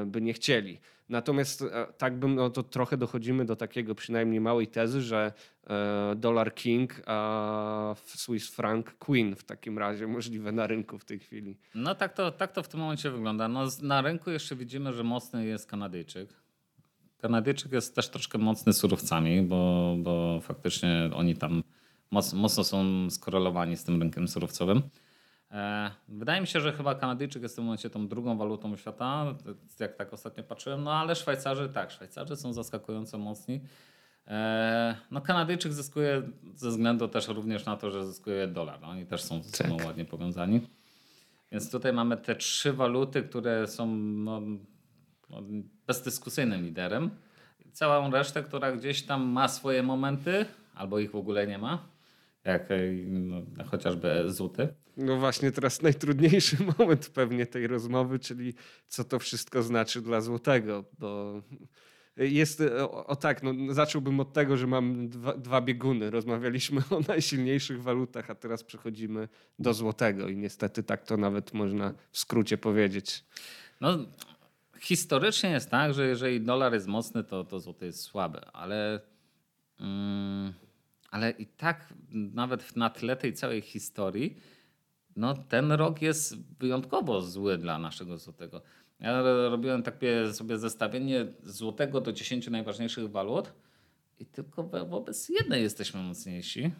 by 0.05 0.21
nie 0.21 0.33
chcieli. 0.33 0.79
Natomiast 1.09 1.61
e, 1.61 1.87
tak 1.97 2.19
bym, 2.19 2.35
no 2.35 2.49
to 2.49 2.63
trochę 2.63 2.97
dochodzimy 2.97 3.45
do 3.45 3.55
takiego 3.55 3.95
przynajmniej 3.95 4.41
małej 4.41 4.67
tezy, 4.67 5.01
że 5.01 5.33
e, 5.67 6.15
dollar 6.15 6.55
king, 6.55 7.01
a 7.05 7.95
Swiss 8.05 8.49
franc 8.49 8.85
queen 8.99 9.35
w 9.35 9.43
takim 9.43 9.77
razie 9.77 10.07
możliwe 10.07 10.51
na 10.51 10.67
rynku 10.67 10.99
w 10.99 11.05
tej 11.05 11.19
chwili. 11.19 11.57
No 11.75 11.95
tak 11.95 12.13
to, 12.13 12.31
tak 12.31 12.51
to 12.51 12.63
w 12.63 12.67
tym 12.67 12.79
momencie 12.79 13.11
wygląda. 13.11 13.47
No, 13.47 13.67
na 13.81 14.01
rynku 14.01 14.31
jeszcze 14.31 14.55
widzimy, 14.55 14.93
że 14.93 15.03
mocny 15.03 15.45
jest 15.45 15.67
Kanadyjczyk. 15.67 16.29
Kanadyjczyk 17.17 17.71
jest 17.71 17.95
też 17.95 18.09
troszkę 18.09 18.37
mocny 18.37 18.73
surowcami, 18.73 19.41
bo, 19.41 19.95
bo 19.99 20.39
faktycznie 20.41 21.09
oni 21.13 21.35
tam 21.35 21.63
mocno, 22.11 22.39
mocno 22.39 22.63
są 22.63 23.09
skorelowani 23.09 23.77
z 23.77 23.83
tym 23.83 24.01
rynkiem 24.01 24.27
surowcowym. 24.27 24.81
E, 25.53 25.91
wydaje 26.07 26.41
mi 26.41 26.47
się, 26.47 26.61
że 26.61 26.73
chyba 26.73 26.95
Kanadyjczyk 26.95 27.43
jest 27.43 27.55
w 27.55 27.57
tym 27.57 27.65
momencie 27.65 27.89
tą 27.89 28.07
drugą 28.07 28.37
walutą 28.37 28.77
świata, 28.77 29.25
jak 29.79 29.95
tak 29.95 30.13
ostatnio 30.13 30.43
patrzyłem, 30.43 30.83
no 30.83 30.93
ale 30.93 31.15
Szwajcarzy 31.15 31.69
tak, 31.69 31.91
Szwajcarzy 31.91 32.35
są 32.35 32.53
zaskakująco 32.53 33.17
mocni. 33.17 33.61
E, 34.27 34.95
no 35.11 35.21
Kanadyjczyk 35.21 35.73
zyskuje 35.73 36.21
ze 36.55 36.69
względu 36.69 37.07
też 37.07 37.27
również 37.27 37.65
na 37.65 37.77
to, 37.77 37.91
że 37.91 38.05
zyskuje 38.05 38.47
dolar. 38.47 38.81
No, 38.81 38.87
oni 38.87 39.05
też 39.05 39.23
są 39.23 39.43
ze 39.43 39.49
sobą 39.49 39.77
tak. 39.77 39.87
ładnie 39.87 40.05
powiązani. 40.05 40.61
Więc 41.51 41.71
tutaj 41.71 41.93
mamy 41.93 42.17
te 42.17 42.35
trzy 42.35 42.73
waluty, 42.73 43.23
które 43.23 43.67
są 43.67 43.87
no, 43.97 44.41
no, 45.29 45.41
bezdyskusyjnym 45.87 46.65
liderem. 46.65 47.09
Całą 47.71 48.11
resztę, 48.11 48.43
która 48.43 48.71
gdzieś 48.71 49.03
tam 49.03 49.23
ma 49.23 49.47
swoje 49.47 49.83
momenty, 49.83 50.45
albo 50.75 50.99
ich 50.99 51.11
w 51.11 51.15
ogóle 51.15 51.47
nie 51.47 51.57
ma, 51.57 51.92
jak 52.45 52.69
no, 53.05 53.41
chociażby 53.65 54.23
złoty. 54.27 54.67
No 54.97 55.17
właśnie 55.17 55.51
teraz 55.51 55.81
najtrudniejszy 55.81 56.57
moment 56.77 57.09
pewnie 57.09 57.45
tej 57.45 57.67
rozmowy, 57.67 58.19
czyli 58.19 58.53
co 58.87 59.03
to 59.03 59.19
wszystko 59.19 59.63
znaczy 59.63 60.01
dla 60.01 60.21
złotego, 60.21 60.83
bo 60.99 61.41
jest, 62.17 62.61
o, 62.61 63.05
o 63.05 63.15
tak, 63.15 63.43
no, 63.43 63.73
zacząłbym 63.73 64.19
od 64.19 64.33
tego, 64.33 64.57
że 64.57 64.67
mam 64.67 65.09
dwa, 65.09 65.37
dwa, 65.37 65.61
bieguny. 65.61 66.09
Rozmawialiśmy 66.09 66.81
o 66.97 66.99
najsilniejszych 67.07 67.83
walutach, 67.83 68.29
a 68.29 68.35
teraz 68.35 68.63
przechodzimy 68.63 69.27
do 69.59 69.73
złotego 69.73 70.27
i 70.27 70.37
niestety 70.37 70.83
tak 70.83 71.03
to 71.03 71.17
nawet 71.17 71.53
można 71.53 71.93
w 72.11 72.17
skrócie 72.17 72.57
powiedzieć. 72.57 73.25
No, 73.81 73.97
historycznie 74.79 75.49
jest 75.49 75.69
tak, 75.69 75.93
że 75.93 76.07
jeżeli 76.07 76.41
dolar 76.41 76.73
jest 76.73 76.87
mocny, 76.87 77.23
to, 77.23 77.43
to 77.43 77.59
złoty 77.59 77.85
jest 77.85 78.01
słabe, 78.01 78.41
ale... 78.53 79.01
Mm, 79.79 80.53
ale 81.13 81.31
i 81.31 81.45
tak 81.45 81.93
nawet 82.11 82.75
na 82.75 82.89
tle 82.89 83.15
tej 83.15 83.33
całej 83.33 83.61
historii 83.61 84.37
no, 85.15 85.33
ten 85.33 85.71
rok 85.71 86.01
jest 86.01 86.37
wyjątkowo 86.59 87.21
zły 87.21 87.57
dla 87.57 87.79
naszego 87.79 88.17
złotego. 88.17 88.61
Ja 88.99 89.21
robiłem 89.49 89.83
takie 89.83 90.33
sobie 90.33 90.57
zestawienie 90.57 91.25
złotego 91.43 92.01
do 92.01 92.13
10 92.13 92.47
najważniejszych 92.47 93.11
walut 93.11 93.53
i 94.19 94.25
tylko 94.25 94.63
wobec 94.63 95.29
jednej 95.29 95.63
jesteśmy 95.63 96.01
mocniejsi. 96.01 96.71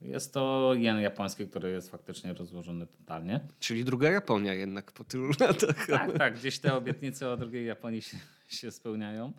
Jest 0.00 0.34
to 0.34 0.74
jen 0.74 1.00
japoński, 1.00 1.46
który 1.46 1.70
jest 1.70 1.90
faktycznie 1.90 2.34
rozłożony 2.34 2.86
totalnie. 2.86 3.40
Czyli 3.60 3.84
druga 3.84 4.10
Japonia 4.10 4.54
jednak 4.54 4.92
po 4.92 5.04
tylu 5.04 5.30
latach. 5.40 5.86
Tak, 5.86 6.18
tak. 6.18 6.38
Gdzieś 6.38 6.58
te 6.58 6.74
obietnice 6.74 7.30
o 7.30 7.36
drugiej 7.36 7.66
Japonii 7.66 8.02
się, 8.02 8.16
się 8.48 8.70
spełniają. 8.70 9.32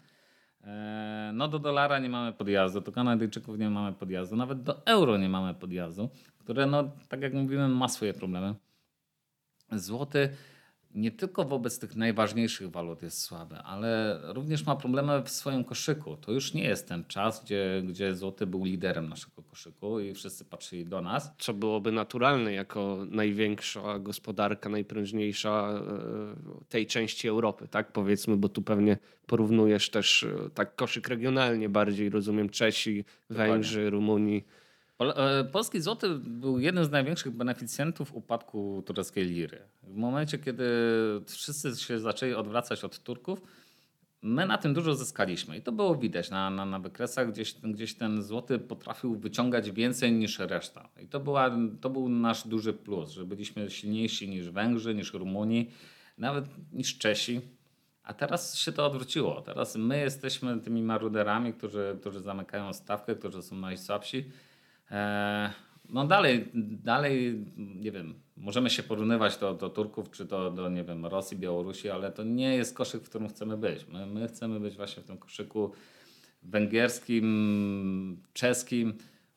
E, 0.64 1.32
no 1.34 1.48
do 1.48 1.60
dolara 1.60 2.00
nie 2.00 2.10
mamy 2.10 2.34
podjazdu, 2.34 2.82
do 2.82 2.92
Kanadyjczyków 2.92 3.60
nie 3.60 3.70
mamy 3.70 3.94
podjazdu, 3.96 4.36
nawet 4.36 4.64
do 4.64 4.86
euro 4.86 5.18
nie 5.18 5.30
mamy 5.30 5.54
podjazdu 5.54 6.10
które, 6.48 6.66
no, 6.66 6.92
tak 7.10 7.22
jak 7.22 7.34
mówimy, 7.34 7.68
ma 7.68 7.88
swoje 7.88 8.14
problemy. 8.14 8.56
Złoty 9.72 10.30
nie 10.96 11.12
tylko 11.12 11.46
wobec 11.46 11.80
tych 11.80 11.96
najważniejszych 11.96 12.72
walut 12.72 13.04
jest 13.04 13.22
słaby, 13.22 13.56
ale 13.56 14.20
również 14.24 14.66
ma 14.66 14.76
problemy 14.76 15.24
w 15.24 15.30
swoim 15.30 15.64
koszyku. 15.64 16.18
To 16.18 16.32
już 16.32 16.54
nie 16.54 16.64
jest 16.64 16.88
ten 16.88 17.06
czas, 17.06 17.44
gdzie, 17.44 17.84
gdzie 17.86 18.16
złoty 18.16 18.48
był 18.48 18.64
liderem 18.64 19.10
naszego 19.10 19.44
koszyku 19.44 20.00
i 20.00 20.14
wszyscy 20.14 20.46
patrzyli 20.46 20.86
do 20.86 21.02
nas. 21.02 21.32
Co 21.40 21.54
byłoby 21.54 21.92
naturalne 21.92 22.54
jako 22.54 23.06
największa 23.10 24.00
gospodarka, 24.00 24.70
najprężniejsza 24.70 25.70
e, 25.70 26.70
tej 26.70 26.88
części 26.88 27.28
Europy, 27.28 27.68
tak 27.68 27.92
powiedzmy, 27.92 28.38
bo 28.38 28.50
tu 28.50 28.62
pewnie 28.62 28.98
porównujesz 29.26 29.90
też 29.90 30.24
e, 30.24 30.50
tak 30.54 30.76
koszyk 30.76 31.08
regionalnie 31.08 31.70
bardziej, 31.70 32.10
rozumiem, 32.10 32.50
Czesi, 32.50 33.06
Węgrzy. 33.30 33.90
Rumunii. 33.90 34.46
E, 35.00 35.44
polski 35.44 35.82
złoty 35.82 36.10
był 36.20 36.60
jednym 36.60 36.86
z 36.86 36.92
największych 36.92 37.32
beneficjentów 37.32 38.16
upadku 38.16 38.84
tureckiej 38.86 39.26
liry. 39.26 39.60
W 39.84 39.96
momencie, 39.96 40.38
kiedy 40.38 40.66
wszyscy 41.28 41.76
się 41.76 42.00
zaczęli 42.00 42.34
odwracać 42.34 42.84
od 42.84 43.00
Turków, 43.00 43.42
my 44.22 44.46
na 44.46 44.58
tym 44.58 44.74
dużo 44.74 44.96
zyskaliśmy. 44.96 45.58
I 45.58 45.62
to 45.62 45.72
było 45.72 45.96
widać 45.96 46.30
na, 46.30 46.50
na, 46.50 46.66
na 46.66 46.80
wykresach. 46.80 47.32
Gdzieś, 47.32 47.54
gdzieś 47.54 47.94
ten 47.94 48.24
złoty 48.24 48.60
potrafił 48.60 49.16
wyciągać 49.16 49.72
więcej 49.72 50.12
niż 50.12 50.40
reszta. 50.40 50.90
I 51.04 51.08
to, 51.08 51.20
była, 51.20 51.52
to 51.82 51.90
był 51.90 52.10
nasz 52.10 52.48
duży 52.48 52.74
plus, 52.74 53.10
że 53.10 53.26
byliśmy 53.26 53.70
silniejsi 53.70 54.30
niż 54.30 54.50
Węgrzy, 54.50 54.96
niż 54.96 55.14
Rumuni, 55.14 55.72
nawet 56.18 56.46
niż 56.74 56.98
Czesi. 56.98 57.42
A 58.04 58.14
teraz 58.14 58.58
się 58.58 58.72
to 58.72 58.86
odwróciło. 58.86 59.42
Teraz 59.42 59.76
my 59.76 60.00
jesteśmy 60.00 60.60
tymi 60.60 60.84
maruderami, 60.84 61.54
którzy, 61.54 61.98
którzy 62.02 62.20
zamykają 62.20 62.74
stawkę, 62.74 63.16
którzy 63.16 63.42
są 63.42 63.56
najsłabsi 63.56 64.32
no 65.90 66.08
dalej, 66.08 66.52
dalej, 66.84 67.46
nie 67.58 67.92
wiem, 67.92 68.14
możemy 68.38 68.70
się 68.70 68.84
porównywać 68.84 69.38
do, 69.38 69.54
do 69.54 69.70
Turków, 69.70 70.12
czy 70.12 70.26
do, 70.26 70.52
do, 70.52 70.70
nie 70.70 70.84
wiem, 70.84 71.06
Rosji, 71.06 71.38
Białorusi, 71.38 71.90
ale 71.90 72.12
to 72.12 72.24
nie 72.24 72.56
jest 72.56 72.76
koszyk, 72.76 73.04
w 73.04 73.10
którym 73.10 73.30
chcemy 73.30 73.58
być. 73.58 73.88
My, 73.88 74.06
my 74.06 74.28
chcemy 74.28 74.60
być 74.60 74.76
właśnie 74.76 75.04
w 75.04 75.06
tym 75.06 75.18
koszyku 75.18 75.72
węgierskim, 76.44 78.24
czeskim, 78.34 78.94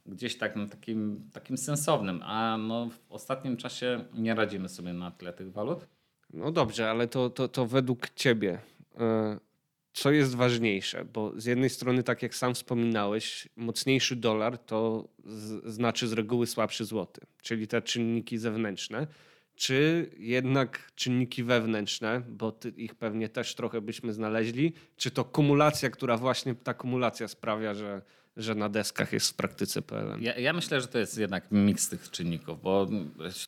gdzieś 0.07 0.39
takim, 0.39 0.69
takim, 0.69 1.29
takim 1.33 1.57
sensownym, 1.57 2.21
a 2.25 2.59
no 2.59 2.91
w 2.91 3.13
ostatnim 3.13 3.57
czasie 3.57 4.05
nie 4.15 4.35
radzimy 4.35 4.69
sobie 4.69 4.93
na 4.93 5.11
tle 5.11 5.33
tych 5.33 5.53
walut. 5.53 5.87
No 6.33 6.53
dobrze, 6.53 6.91
ale 6.91 7.09
to, 7.09 7.31
to, 7.31 7.49
to 7.49 7.67
według 7.67 8.11
ciebie 8.11 8.59
e, 8.99 9.39
co 9.93 10.11
jest 10.11 10.35
ważniejsze, 10.35 11.05
bo 11.05 11.33
z 11.37 11.45
jednej 11.45 11.71
strony, 11.71 12.03
tak 12.03 12.23
jak 12.23 12.35
sam 12.35 12.55
wspominałeś, 12.55 13.49
mocniejszy 13.57 14.17
dolar 14.17 14.59
to 14.59 15.09
znaczy 15.65 16.09
z 16.09 16.13
reguły 16.13 16.47
słabszy 16.47 16.85
złoty, 16.85 17.21
czyli 17.43 17.69
te 17.69 17.83
czynniki 17.83 18.39
zewnętrzne, 18.39 19.07
czy 19.57 20.11
jednak 20.19 20.93
czynniki 20.95 21.43
wewnętrzne, 21.45 22.23
bo 22.29 22.59
ich 22.77 22.95
pewnie 22.95 23.29
też 23.29 23.55
trochę 23.55 23.81
byśmy 23.81 24.13
znaleźli, 24.13 24.73
czy 24.97 25.11
to 25.11 25.25
kumulacja, 25.25 25.91
która 25.91 26.17
właśnie 26.17 26.55
ta 26.55 26.75
kumulacja 26.75 27.29
sprawia, 27.29 27.75
że 27.75 28.03
że 28.37 28.55
na 28.55 28.69
deskach 28.69 29.13
jest 29.13 29.31
w 29.31 29.35
praktyce 29.35 29.83
PLN? 29.83 30.23
Ja, 30.23 30.39
ja, 30.39 30.53
myślę, 30.53 30.81
że 30.81 30.87
to 30.87 30.99
jest 30.99 31.19
jednak 31.19 31.51
miks 31.51 31.89
tych 31.89 32.11
czynników, 32.11 32.63
bo 32.63 32.87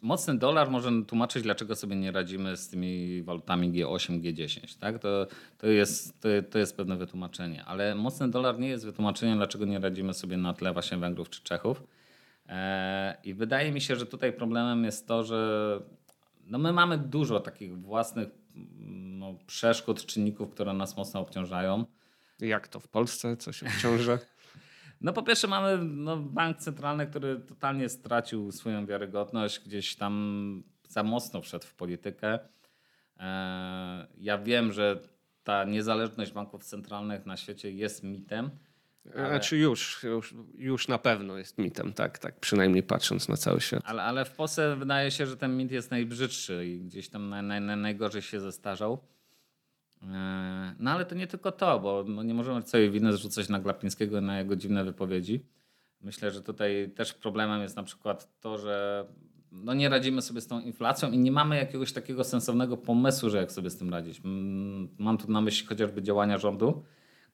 mocny 0.02 0.38
dolar 0.38 0.70
może 0.70 0.90
tłumaczyć, 1.06 1.42
dlaczego 1.42 1.76
sobie 1.76 1.96
nie 1.96 2.12
radzimy 2.12 2.56
z 2.56 2.68
tymi 2.68 3.22
walutami 3.22 3.72
G8, 3.72 4.20
G10. 4.20 4.78
Tak? 4.78 4.98
To, 4.98 5.26
to, 5.58 5.66
jest, 5.66 6.20
to, 6.20 6.28
to 6.50 6.58
jest 6.58 6.76
pewne 6.76 6.96
wytłumaczenie, 6.96 7.64
ale 7.64 7.94
mocny 7.94 8.30
dolar 8.30 8.58
nie 8.58 8.68
jest 8.68 8.84
wytłumaczeniem, 8.84 9.36
dlaczego 9.36 9.64
nie 9.64 9.78
radzimy 9.78 10.14
sobie 10.14 10.36
na 10.36 10.54
tle 10.54 10.72
właśnie 10.72 10.98
Węgrów 10.98 11.30
czy 11.30 11.42
Czechów. 11.42 11.82
E, 12.48 13.16
I 13.24 13.34
wydaje 13.34 13.72
mi 13.72 13.80
się, 13.80 13.96
że 13.96 14.06
tutaj 14.06 14.32
problemem 14.32 14.84
jest 14.84 15.08
to, 15.08 15.24
że 15.24 15.80
no 16.46 16.58
my 16.58 16.72
mamy 16.72 16.98
dużo 16.98 17.40
takich 17.40 17.78
własnych 17.78 18.28
no, 18.78 19.34
przeszkód, 19.46 20.06
czynników, 20.06 20.50
które 20.50 20.72
nas 20.72 20.96
mocno 20.96 21.20
obciążają. 21.20 21.84
Jak 22.40 22.68
to 22.68 22.80
w 22.80 22.88
Polsce? 22.88 23.36
Co 23.36 23.52
się 23.52 23.66
obciąża? 23.66 24.18
No 25.02 25.12
po 25.12 25.22
pierwsze 25.22 25.48
mamy 25.48 25.78
no, 25.84 26.16
bank 26.16 26.56
centralny, 26.56 27.06
który 27.06 27.40
totalnie 27.40 27.88
stracił 27.88 28.52
swoją 28.52 28.86
wiarygodność, 28.86 29.60
gdzieś 29.60 29.96
tam 29.96 30.62
za 30.88 31.02
mocno 31.02 31.40
wszedł 31.40 31.66
w 31.66 31.74
politykę. 31.74 32.38
E, 33.18 34.06
ja 34.18 34.38
wiem, 34.38 34.72
że 34.72 35.02
ta 35.44 35.64
niezależność 35.64 36.32
banków 36.32 36.64
centralnych 36.64 37.26
na 37.26 37.36
świecie 37.36 37.70
jest 37.70 38.02
mitem. 38.02 38.50
Ale... 39.14 39.28
Znaczy 39.28 39.56
już, 39.56 40.02
już, 40.02 40.34
już 40.54 40.88
na 40.88 40.98
pewno 40.98 41.38
jest 41.38 41.58
mitem, 41.58 41.92
tak, 41.92 42.18
tak, 42.18 42.40
przynajmniej 42.40 42.82
patrząc 42.82 43.28
na 43.28 43.36
cały 43.36 43.60
świat. 43.60 43.82
Ale, 43.84 44.02
ale 44.02 44.24
w 44.24 44.30
Polsce 44.30 44.76
wydaje 44.76 45.10
się, 45.10 45.26
że 45.26 45.36
ten 45.36 45.56
mit 45.56 45.72
jest 45.72 45.90
najbrzydszy 45.90 46.66
i 46.66 46.80
gdzieś 46.80 47.08
tam 47.08 47.28
naj, 47.28 47.60
naj, 47.60 47.76
najgorzej 47.76 48.22
się 48.22 48.40
zestarzał. 48.40 49.04
E, 50.02 50.74
no 50.78 50.90
ale 50.90 51.04
to 51.04 51.14
nie 51.14 51.26
tylko 51.26 51.52
to, 51.52 51.80
bo 51.80 52.04
no 52.08 52.22
nie 52.22 52.34
możemy 52.34 52.62
całej 52.62 52.90
winy 52.90 53.12
zrzucać 53.12 53.48
na 53.48 53.60
Glapińskiego 53.60 54.20
na 54.20 54.38
jego 54.38 54.56
dziwne 54.56 54.84
wypowiedzi. 54.84 55.46
Myślę, 56.00 56.30
że 56.30 56.42
tutaj 56.42 56.92
też 56.94 57.14
problemem 57.14 57.62
jest 57.62 57.76
na 57.76 57.82
przykład 57.82 58.40
to, 58.40 58.58
że 58.58 59.06
no 59.52 59.74
nie 59.74 59.88
radzimy 59.88 60.22
sobie 60.22 60.40
z 60.40 60.46
tą 60.46 60.60
inflacją 60.60 61.10
i 61.10 61.18
nie 61.18 61.32
mamy 61.32 61.56
jakiegoś 61.56 61.92
takiego 61.92 62.24
sensownego 62.24 62.76
pomysłu, 62.76 63.30
że 63.30 63.38
jak 63.38 63.52
sobie 63.52 63.70
z 63.70 63.76
tym 63.76 63.90
radzić. 63.90 64.20
Mam 64.98 65.18
tu 65.18 65.30
na 65.30 65.40
myśli 65.40 65.66
chociażby 65.66 66.02
działania 66.02 66.38
rządu, 66.38 66.84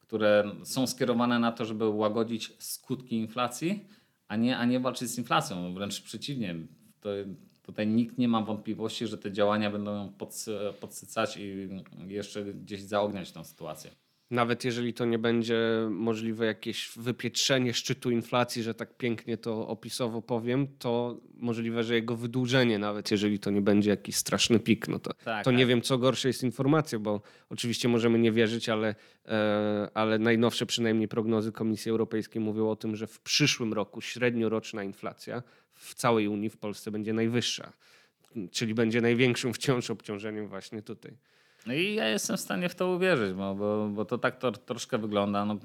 które 0.00 0.44
są 0.64 0.86
skierowane 0.86 1.38
na 1.38 1.52
to, 1.52 1.64
żeby 1.64 1.88
łagodzić 1.88 2.52
skutki 2.58 3.16
inflacji, 3.16 3.86
a 4.28 4.36
nie, 4.36 4.58
a 4.58 4.64
nie 4.64 4.80
walczyć 4.80 5.08
z 5.08 5.18
inflacją. 5.18 5.74
Wręcz 5.74 6.02
przeciwnie. 6.02 6.54
To, 7.00 7.10
tutaj 7.68 7.86
nikt 7.86 8.18
nie 8.18 8.28
ma 8.28 8.42
wątpliwości, 8.42 9.06
że 9.06 9.18
te 9.18 9.32
działania 9.32 9.70
będą 9.70 9.94
ją 9.94 10.12
podsycać 10.80 11.36
i 11.36 11.68
jeszcze 12.06 12.44
gdzieś 12.44 12.82
zaogniać 12.82 13.32
tę 13.32 13.44
sytuację. 13.44 13.90
Nawet 14.30 14.64
jeżeli 14.64 14.94
to 14.94 15.04
nie 15.04 15.18
będzie 15.18 15.58
możliwe 15.90 16.46
jakieś 16.46 16.90
wypietrzenie 16.96 17.74
szczytu 17.74 18.10
inflacji, 18.10 18.62
że 18.62 18.74
tak 18.74 18.96
pięknie 18.96 19.36
to 19.36 19.68
opisowo 19.68 20.22
powiem, 20.22 20.66
to 20.78 21.20
możliwe, 21.34 21.84
że 21.84 21.94
jego 21.94 22.16
wydłużenie, 22.16 22.78
nawet 22.78 23.10
jeżeli 23.10 23.38
to 23.38 23.50
nie 23.50 23.60
będzie 23.60 23.90
jakiś 23.90 24.16
straszny 24.16 24.60
pik, 24.60 24.88
no 24.88 24.98
to, 24.98 25.14
tak, 25.14 25.44
to 25.44 25.50
nie 25.50 25.58
tak. 25.58 25.68
wiem, 25.68 25.82
co 25.82 25.98
gorsze 25.98 26.28
jest 26.28 26.42
informacja, 26.42 26.98
bo 26.98 27.20
oczywiście 27.50 27.88
możemy 27.88 28.18
nie 28.18 28.32
wierzyć, 28.32 28.68
ale, 28.68 28.94
e, 29.26 29.88
ale 29.94 30.18
najnowsze 30.18 30.66
przynajmniej 30.66 31.08
prognozy 31.08 31.52
Komisji 31.52 31.90
Europejskiej 31.90 32.42
mówią 32.42 32.70
o 32.70 32.76
tym, 32.76 32.96
że 32.96 33.06
w 33.06 33.20
przyszłym 33.20 33.72
roku 33.72 34.00
średnioroczna 34.00 34.84
inflacja 34.84 35.42
w 35.74 35.94
całej 35.94 36.28
Unii 36.28 36.50
w 36.50 36.56
Polsce 36.56 36.90
będzie 36.90 37.12
najwyższa, 37.12 37.72
czyli 38.50 38.74
będzie 38.74 39.00
największym 39.00 39.54
wciąż 39.54 39.90
obciążeniem 39.90 40.48
właśnie 40.48 40.82
tutaj. 40.82 41.16
No 41.68 41.74
i 41.74 41.94
ja 41.94 42.08
jestem 42.08 42.36
w 42.36 42.40
stanie 42.40 42.68
w 42.68 42.74
to 42.74 42.88
uwierzyć, 42.90 43.32
bo, 43.32 43.54
bo, 43.54 43.88
bo 43.88 44.04
to 44.04 44.18
tak 44.18 44.38
to 44.38 44.52
troszkę 44.52 44.98
wygląda. 44.98 45.44
No, 45.44 45.56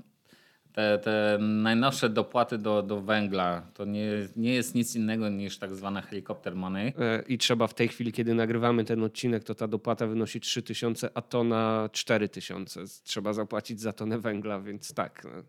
te, 0.74 1.00
te 1.00 1.38
najnowsze 1.41 2.10
dopłaty 2.10 2.57
do, 2.57 2.83
do 2.83 3.01
węgla 3.01 3.62
to 3.74 3.86
nie, 3.86 4.07
nie 4.36 4.53
jest 4.53 4.75
nic 4.75 4.95
innego 4.95 5.29
niż 5.29 5.57
tak 5.57 5.75
zwane 5.75 6.01
helikopter 6.01 6.55
money. 6.55 6.93
E, 7.00 7.24
I 7.27 7.38
trzeba 7.38 7.67
w 7.67 7.74
tej 7.74 7.88
chwili, 7.88 8.12
kiedy 8.12 8.33
nagrywamy 8.33 8.86
ten 8.86 9.03
odcinek, 9.03 9.43
to 9.43 9.55
ta 9.55 9.67
dopłata 9.67 10.07
wynosi 10.07 10.39
3000, 10.39 11.10
a 11.13 11.22
tona 11.22 11.89
4000. 11.91 12.83
Trzeba 13.03 13.33
zapłacić 13.33 13.81
za 13.81 13.93
tonę 13.93 14.19
węgla, 14.19 14.60
więc 14.60 14.93
tak. 14.93 15.24
No. 15.24 15.43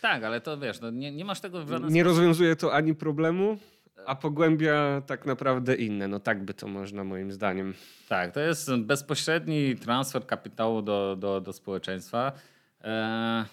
Tak, 0.00 0.24
ale 0.24 0.40
to 0.40 0.58
wiesz, 0.58 0.80
no 0.80 0.90
nie, 0.90 1.12
nie 1.12 1.24
masz 1.24 1.40
tego 1.40 1.64
w 1.64 1.68
żaden 1.68 1.92
Nie 1.92 2.00
sposób. 2.00 2.16
rozwiązuje 2.16 2.56
to 2.56 2.74
ani 2.74 2.94
problemu, 2.94 3.58
a 4.06 4.14
pogłębia 4.14 5.02
tak 5.06 5.26
naprawdę 5.26 5.74
inne. 5.74 6.08
No 6.08 6.20
tak 6.20 6.44
by 6.44 6.54
to 6.54 6.68
można 6.68 7.04
moim 7.04 7.32
zdaniem. 7.32 7.74
Tak, 8.08 8.32
to 8.32 8.40
jest 8.40 8.76
bezpośredni 8.76 9.76
transfer 9.76 10.26
kapitału 10.26 10.82
do, 10.82 11.16
do, 11.16 11.40
do 11.40 11.52
społeczeństwa. 11.52 12.32
Eee, 12.80 13.44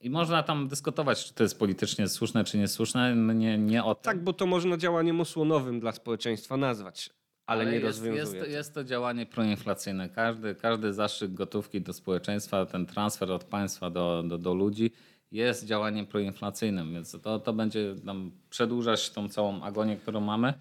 I 0.00 0.10
można 0.10 0.42
tam 0.42 0.68
dyskutować, 0.68 1.24
czy 1.24 1.34
to 1.34 1.42
jest 1.42 1.58
politycznie 1.58 2.08
słuszne, 2.08 2.44
czy 2.44 2.58
niesłuszne. 2.58 3.14
No 3.14 3.32
nie, 3.32 3.58
nie 3.58 3.84
o 3.84 3.94
tym. 3.94 4.04
Tak, 4.04 4.24
bo 4.24 4.32
to 4.32 4.46
można 4.46 4.76
działaniem 4.76 5.20
osłonowym 5.20 5.80
dla 5.80 5.92
społeczeństwa 5.92 6.56
nazwać. 6.56 7.10
Ale, 7.46 7.62
ale 7.62 7.70
nie 7.70 7.78
jest, 7.78 7.86
rozwiązuje. 7.86 8.40
Jest, 8.40 8.52
jest 8.52 8.74
to 8.74 8.84
działanie 8.84 9.26
proinflacyjne. 9.26 10.08
Każdy, 10.08 10.54
każdy 10.54 10.92
zastrzyk 10.92 11.34
gotówki 11.34 11.80
do 11.80 11.92
społeczeństwa, 11.92 12.66
ten 12.66 12.86
transfer 12.86 13.32
od 13.32 13.44
państwa 13.44 13.90
do, 13.90 14.22
do, 14.26 14.38
do 14.38 14.54
ludzi 14.54 14.92
jest 15.32 15.64
działaniem 15.64 16.06
proinflacyjnym, 16.06 16.92
więc 16.92 17.16
to, 17.22 17.38
to 17.38 17.52
będzie 17.52 17.94
nam 18.04 18.30
przedłużać 18.50 19.10
tą 19.10 19.28
całą 19.28 19.62
agonię, 19.62 19.96
którą 19.96 20.20
mamy. 20.20 20.54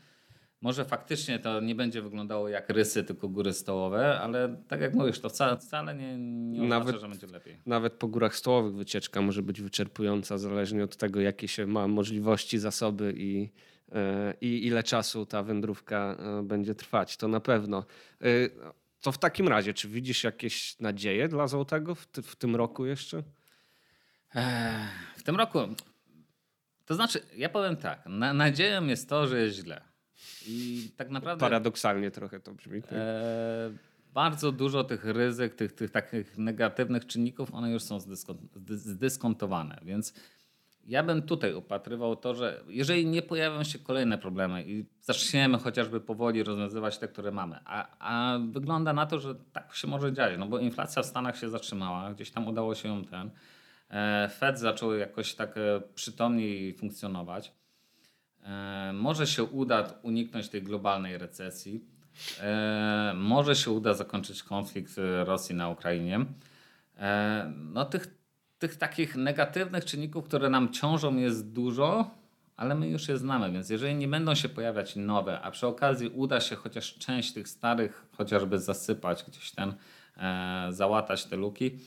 Może 0.62 0.86
faktycznie 0.86 1.40
to 1.40 1.62
nie 1.62 1.75
będzie 1.75 2.01
wyglądało 2.01 2.50
jak 2.50 2.70
rysy, 2.70 3.03
tylko 3.03 3.30
góry 3.30 3.53
stołowe, 3.53 4.20
ale 4.20 4.64
tak 4.68 4.82
jak 4.82 4.94
mówisz, 4.94 5.20
to 5.20 5.30
wcale, 5.30 5.58
wcale 5.58 5.96
nie, 5.96 6.18
nie 6.18 6.62
oznacza, 6.62 6.80
nawet, 6.80 7.01
że 7.01 7.10
będzie 7.10 7.27
lepiej. 7.27 7.58
Nawet 7.66 7.94
po 7.94 8.08
górach 8.08 8.36
stołowych 8.36 8.75
wycieczka 8.75 9.22
może 9.22 9.42
być 9.42 9.62
wyczerpująca, 9.62 10.38
zależnie 10.38 10.84
od 10.84 10.98
tego, 10.98 11.22
jakie 11.22 11.48
się 11.48 11.68
ma 11.68 11.88
możliwości, 11.88 12.60
zasoby 12.60 13.14
i, 13.18 13.50
e, 13.92 14.34
i 14.42 14.68
ile 14.68 14.84
czasu 14.84 15.25
ta 15.25 15.44
wędrówka 15.44 16.18
e, 16.20 16.44
będzie 16.44 16.75
trwać. 16.75 17.18
To 17.18 17.27
na 17.27 17.40
pewno. 17.40 17.86
E, 18.22 18.25
to 19.01 19.12
w 19.12 19.18
takim 19.18 19.48
razie, 19.48 19.74
czy 19.74 19.88
widzisz 19.88 20.24
jakieś 20.24 20.80
nadzieje 20.80 21.27
dla 21.27 21.48
Złotego 21.48 21.96
w, 21.96 22.08
w 22.24 22.36
tym 22.36 22.56
roku 22.56 22.86
jeszcze? 22.86 23.24
W 25.16 25.24
tym 25.24 25.35
roku, 25.35 25.59
to 26.85 26.96
znaczy, 26.96 27.22
ja 27.37 27.50
powiem 27.50 27.75
tak, 27.75 28.05
na, 28.05 28.33
nadzieją 28.33 28.85
jest 28.85 29.09
to, 29.09 29.27
że 29.27 29.42
jest 29.42 29.55
źle. 29.55 29.81
I 30.48 30.90
tak 30.98 31.09
naprawdę. 31.09 31.40
Paradoksalnie 31.40 32.11
trochę 32.11 32.40
to 32.40 32.53
brzmi. 32.53 32.81
Tak? 32.81 32.92
E, 32.94 33.72
bardzo 34.13 34.51
dużo 34.51 34.83
tych 34.83 35.05
ryzyk, 35.05 35.55
tych, 35.55 35.74
tych 35.74 35.92
takich 35.92 36.37
negatywnych 36.37 37.05
czynników, 37.05 37.53
one 37.53 37.72
już 37.72 37.83
są 37.83 37.98
zdyskontowane. 38.66 39.79
Więc 39.81 40.13
ja 40.87 41.03
bym 41.03 41.22
tutaj 41.22 41.53
upatrywał 41.53 42.16
to, 42.16 42.35
że 42.35 42.63
jeżeli 42.68 43.05
nie 43.05 43.22
pojawią 43.22 43.63
się 43.63 43.79
kolejne 43.79 44.18
problemy 44.18 44.63
i 44.68 44.85
zaczniemy 45.01 45.57
chociażby 45.57 46.00
powoli 46.00 46.44
rozwiązywać 46.44 46.98
te, 46.98 47.07
które 47.07 47.31
mamy, 47.31 47.59
a, 47.66 47.87
a 48.00 48.40
wygląda 48.40 48.94
na 48.94 49.05
to, 49.05 49.20
że 49.20 49.35
tak 49.35 49.75
się 49.75 49.87
może 49.87 50.13
dziać, 50.13 50.33
no 50.37 50.48
bo 50.48 50.59
inflacja 50.59 51.03
w 51.03 51.05
Stanach 51.05 51.37
się 51.37 51.50
zatrzymała, 51.50 52.13
gdzieś 52.13 52.31
tam 52.31 52.48
udało 52.48 52.75
się 52.75 52.90
ją 52.90 53.05
ten 53.05 53.31
Fed 54.40 54.60
zaczął 54.60 54.94
jakoś 54.94 55.34
tak 55.36 55.58
e, 55.58 55.82
przytomniej 55.96 56.74
funkcjonować. 56.74 57.52
E, 58.44 58.92
może 58.94 59.28
się 59.28 59.44
uda 59.44 59.94
uniknąć 60.02 60.50
tej 60.50 60.64
globalnej 60.64 61.18
recesji. 61.18 61.86
Może 63.16 63.56
się 63.56 63.72
uda 63.72 63.94
zakończyć 63.94 64.44
konflikt 64.44 64.96
Rosji 65.26 65.56
na 65.56 65.70
Ukrainie. 65.70 66.26
No 67.56 67.86
tych, 67.86 68.08
tych 68.60 68.76
takich 68.76 69.16
negatywnych 69.16 69.86
czynników, 69.86 70.26
które 70.26 70.50
nam 70.50 70.74
ciążą 70.74 71.18
jest 71.18 71.52
dużo, 71.52 72.12
ale 72.56 72.76
my 72.76 72.90
już 72.90 73.08
je 73.08 73.18
znamy, 73.18 73.52
więc 73.52 73.70
jeżeli 73.70 73.96
nie 73.96 74.08
będą 74.08 74.36
się 74.36 74.50
pojawiać 74.50 74.96
nowe, 74.96 75.42
a 75.42 75.52
przy 75.52 75.68
okazji 75.68 76.10
uda 76.10 76.40
się 76.40 76.56
chociaż 76.56 76.98
część 76.98 77.34
tych 77.34 77.48
starych 77.48 78.06
chociażby 78.18 78.60
zasypać 78.60 79.24
gdzieś 79.28 79.52
ten, 79.52 79.74
załatać 80.70 81.26
te 81.26 81.36
luki, 81.36 81.80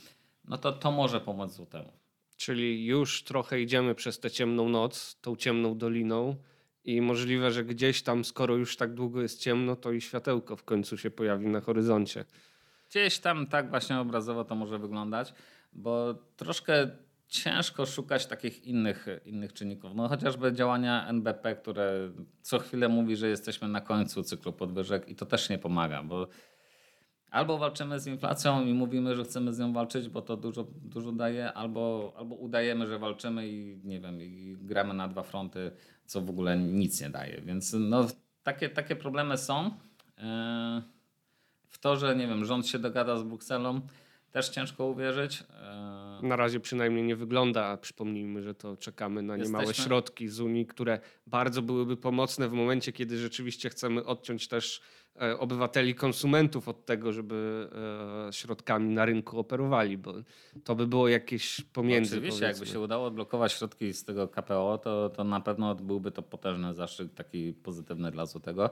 no 0.44 0.58
to 0.58 0.72
to 0.72 0.90
może 0.90 1.20
pomóc 1.20 1.52
złotemu. 1.52 1.92
Czyli 2.36 2.86
już 2.86 3.24
trochę 3.24 3.60
idziemy 3.60 3.94
przez 3.94 4.20
tę 4.20 4.30
ciemną 4.30 4.68
noc, 4.68 5.20
tą 5.20 5.36
ciemną 5.36 5.78
doliną 5.78 6.36
i 6.84 7.00
możliwe, 7.00 7.50
że 7.50 7.64
gdzieś 7.64 8.02
tam, 8.02 8.24
skoro 8.24 8.56
już 8.56 8.76
tak 8.76 8.94
długo 8.94 9.22
jest 9.22 9.40
ciemno, 9.40 9.76
to 9.76 9.92
i 9.92 10.00
światełko 10.00 10.56
w 10.56 10.64
końcu 10.64 10.98
się 10.98 11.10
pojawi 11.10 11.46
na 11.46 11.60
horyzoncie. 11.60 12.24
Gdzieś 12.90 13.18
tam 13.18 13.46
tak 13.46 13.70
właśnie 13.70 13.98
obrazowo 13.98 14.44
to 14.44 14.54
może 14.54 14.78
wyglądać, 14.78 15.34
bo 15.72 16.14
troszkę 16.36 16.90
ciężko 17.28 17.86
szukać 17.86 18.26
takich 18.26 18.64
innych, 18.64 19.06
innych 19.24 19.52
czynników. 19.52 19.94
No 19.94 20.08
chociażby 20.08 20.52
działania 20.52 21.08
NBP, 21.08 21.56
które 21.56 22.12
co 22.42 22.58
chwilę 22.58 22.88
mówi, 22.88 23.16
że 23.16 23.28
jesteśmy 23.28 23.68
na 23.68 23.80
końcu 23.80 24.22
cyklu 24.22 24.52
podwyżek 24.52 25.08
i 25.08 25.16
to 25.16 25.26
też 25.26 25.50
nie 25.50 25.58
pomaga, 25.58 26.02
bo 26.02 26.28
Albo 27.30 27.58
walczymy 27.58 28.00
z 28.00 28.06
inflacją 28.06 28.66
i 28.66 28.74
mówimy, 28.74 29.16
że 29.16 29.24
chcemy 29.24 29.54
z 29.54 29.58
nią 29.58 29.72
walczyć, 29.72 30.08
bo 30.08 30.22
to 30.22 30.36
dużo, 30.36 30.66
dużo 30.82 31.12
daje, 31.12 31.52
albo, 31.52 32.12
albo 32.16 32.34
udajemy, 32.34 32.86
że 32.86 32.98
walczymy 32.98 33.48
i 33.48 33.80
nie 33.84 34.00
wiem, 34.00 34.22
i 34.22 34.56
gramy 34.60 34.94
na 34.94 35.08
dwa 35.08 35.22
fronty, 35.22 35.70
co 36.06 36.20
w 36.20 36.30
ogóle 36.30 36.58
nic 36.58 37.00
nie 37.00 37.10
daje. 37.10 37.40
Więc 37.40 37.76
no, 37.78 38.06
takie, 38.42 38.68
takie 38.68 38.96
problemy 38.96 39.38
są. 39.38 39.70
E, 40.18 40.82
w 41.68 41.78
to, 41.78 41.96
że 41.96 42.16
nie 42.16 42.26
wiem, 42.26 42.44
rząd 42.44 42.66
się 42.66 42.78
dogada 42.78 43.16
z 43.16 43.22
Brukselą, 43.22 43.80
też 44.30 44.48
ciężko 44.48 44.86
uwierzyć. 44.86 45.44
E, 45.50 46.20
na 46.22 46.36
razie 46.36 46.60
przynajmniej 46.60 47.04
nie 47.04 47.16
wygląda. 47.16 47.76
Przypomnijmy, 47.76 48.42
że 48.42 48.54
to 48.54 48.76
czekamy 48.76 49.22
na 49.22 49.36
niemałe 49.36 49.64
Jesteśmy... 49.64 49.84
środki 49.84 50.28
z 50.28 50.40
Unii, 50.40 50.66
które 50.66 51.00
bardzo 51.26 51.62
byłyby 51.62 51.96
pomocne 51.96 52.48
w 52.48 52.52
momencie, 52.52 52.92
kiedy 52.92 53.18
rzeczywiście 53.18 53.70
chcemy 53.70 54.04
odciąć 54.04 54.48
też 54.48 54.80
obywateli, 55.38 55.94
konsumentów 55.94 56.68
od 56.68 56.86
tego, 56.86 57.12
żeby 57.12 57.68
e, 58.28 58.32
środkami 58.32 58.94
na 58.94 59.04
rynku 59.04 59.38
operowali, 59.38 59.98
bo 59.98 60.14
to 60.64 60.74
by 60.74 60.86
było 60.86 61.08
jakieś 61.08 61.60
pomiędzy. 61.60 62.16
Oczywiście, 62.16 62.40
powiedzmy. 62.40 62.60
jakby 62.60 62.72
się 62.72 62.80
udało 62.80 63.06
odblokować 63.06 63.52
środki 63.52 63.92
z 63.92 64.04
tego 64.04 64.28
KPO, 64.28 64.78
to, 64.82 65.10
to 65.10 65.24
na 65.24 65.40
pewno 65.40 65.74
byłby 65.74 66.10
to 66.10 66.22
potężny 66.22 66.74
zastrzyk 66.74 67.14
taki 67.14 67.52
pozytywny 67.52 68.10
dla 68.10 68.26
złotego. 68.26 68.70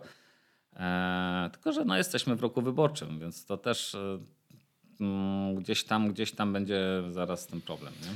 E, 0.76 1.50
tylko, 1.52 1.72
że 1.72 1.84
no, 1.84 1.96
jesteśmy 1.96 2.36
w 2.36 2.40
roku 2.40 2.62
wyborczym, 2.62 3.18
więc 3.18 3.44
to 3.44 3.56
też 3.56 3.96
Mm, 5.00 5.54
gdzieś 5.54 5.84
tam, 5.84 6.12
gdzieś 6.12 6.32
tam 6.32 6.52
będzie 6.52 7.02
zaraz 7.10 7.46
ten 7.46 7.60
problem. 7.60 7.92
Nie? 8.02 8.14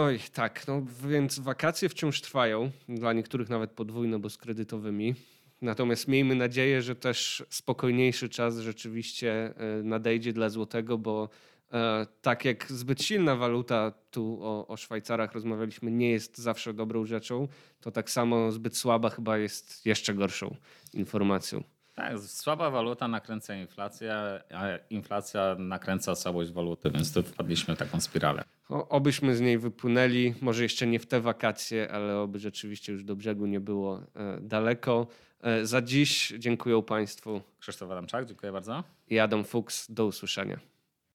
Oj, 0.00 0.20
tak. 0.32 0.68
No 0.68 0.82
więc 1.08 1.38
wakacje 1.38 1.88
wciąż 1.88 2.20
trwają. 2.20 2.70
Dla 2.88 3.12
niektórych 3.12 3.48
nawet 3.48 3.70
podwójno, 3.70 4.18
bo 4.18 4.30
z 4.30 4.36
kredytowymi. 4.36 5.14
Natomiast 5.62 6.08
miejmy 6.08 6.34
nadzieję, 6.34 6.82
że 6.82 6.96
też 6.96 7.44
spokojniejszy 7.50 8.28
czas 8.28 8.58
rzeczywiście 8.58 9.54
e, 9.56 9.82
nadejdzie 9.82 10.32
dla 10.32 10.48
złotego, 10.48 10.98
bo 10.98 11.28
e, 11.72 12.06
tak 12.22 12.44
jak 12.44 12.72
zbyt 12.72 13.02
silna 13.02 13.36
waluta, 13.36 13.92
tu 14.10 14.38
o, 14.42 14.66
o 14.66 14.76
Szwajcarach 14.76 15.32
rozmawialiśmy, 15.32 15.90
nie 15.90 16.10
jest 16.10 16.38
zawsze 16.38 16.74
dobrą 16.74 17.04
rzeczą, 17.04 17.48
to 17.80 17.90
tak 17.90 18.10
samo 18.10 18.52
zbyt 18.52 18.76
słaba 18.76 19.10
chyba 19.10 19.38
jest 19.38 19.86
jeszcze 19.86 20.14
gorszą 20.14 20.56
informacją. 20.94 21.75
Tak, 21.96 22.18
słaba 22.18 22.70
waluta 22.70 23.08
nakręca 23.08 23.54
inflację, 23.54 24.14
a 24.54 24.64
inflacja 24.90 25.56
nakręca 25.58 26.14
słabość 26.14 26.52
waluty, 26.52 26.90
więc 26.90 27.12
tu 27.12 27.22
wpadliśmy 27.22 27.76
w 27.76 27.78
taką 27.78 28.00
spiralę. 28.00 28.44
O, 28.68 28.88
obyśmy 28.88 29.36
z 29.36 29.40
niej 29.40 29.58
wypłynęli, 29.58 30.34
może 30.40 30.62
jeszcze 30.62 30.86
nie 30.86 30.98
w 30.98 31.06
te 31.06 31.20
wakacje, 31.20 31.92
ale 31.92 32.18
oby 32.18 32.38
rzeczywiście 32.38 32.92
już 32.92 33.04
do 33.04 33.16
brzegu 33.16 33.46
nie 33.46 33.60
było 33.60 34.00
e, 34.14 34.40
daleko. 34.40 35.06
E, 35.40 35.66
za 35.66 35.82
dziś 35.82 36.32
dziękuję 36.38 36.82
Państwu 36.82 37.40
Krzysztof 37.58 37.90
Adamczak, 37.90 38.26
dziękuję 38.26 38.52
bardzo. 38.52 38.84
i 39.08 39.18
Adam 39.18 39.44
Fuchs. 39.44 39.92
Do 39.92 40.06
usłyszenia. 40.06 40.75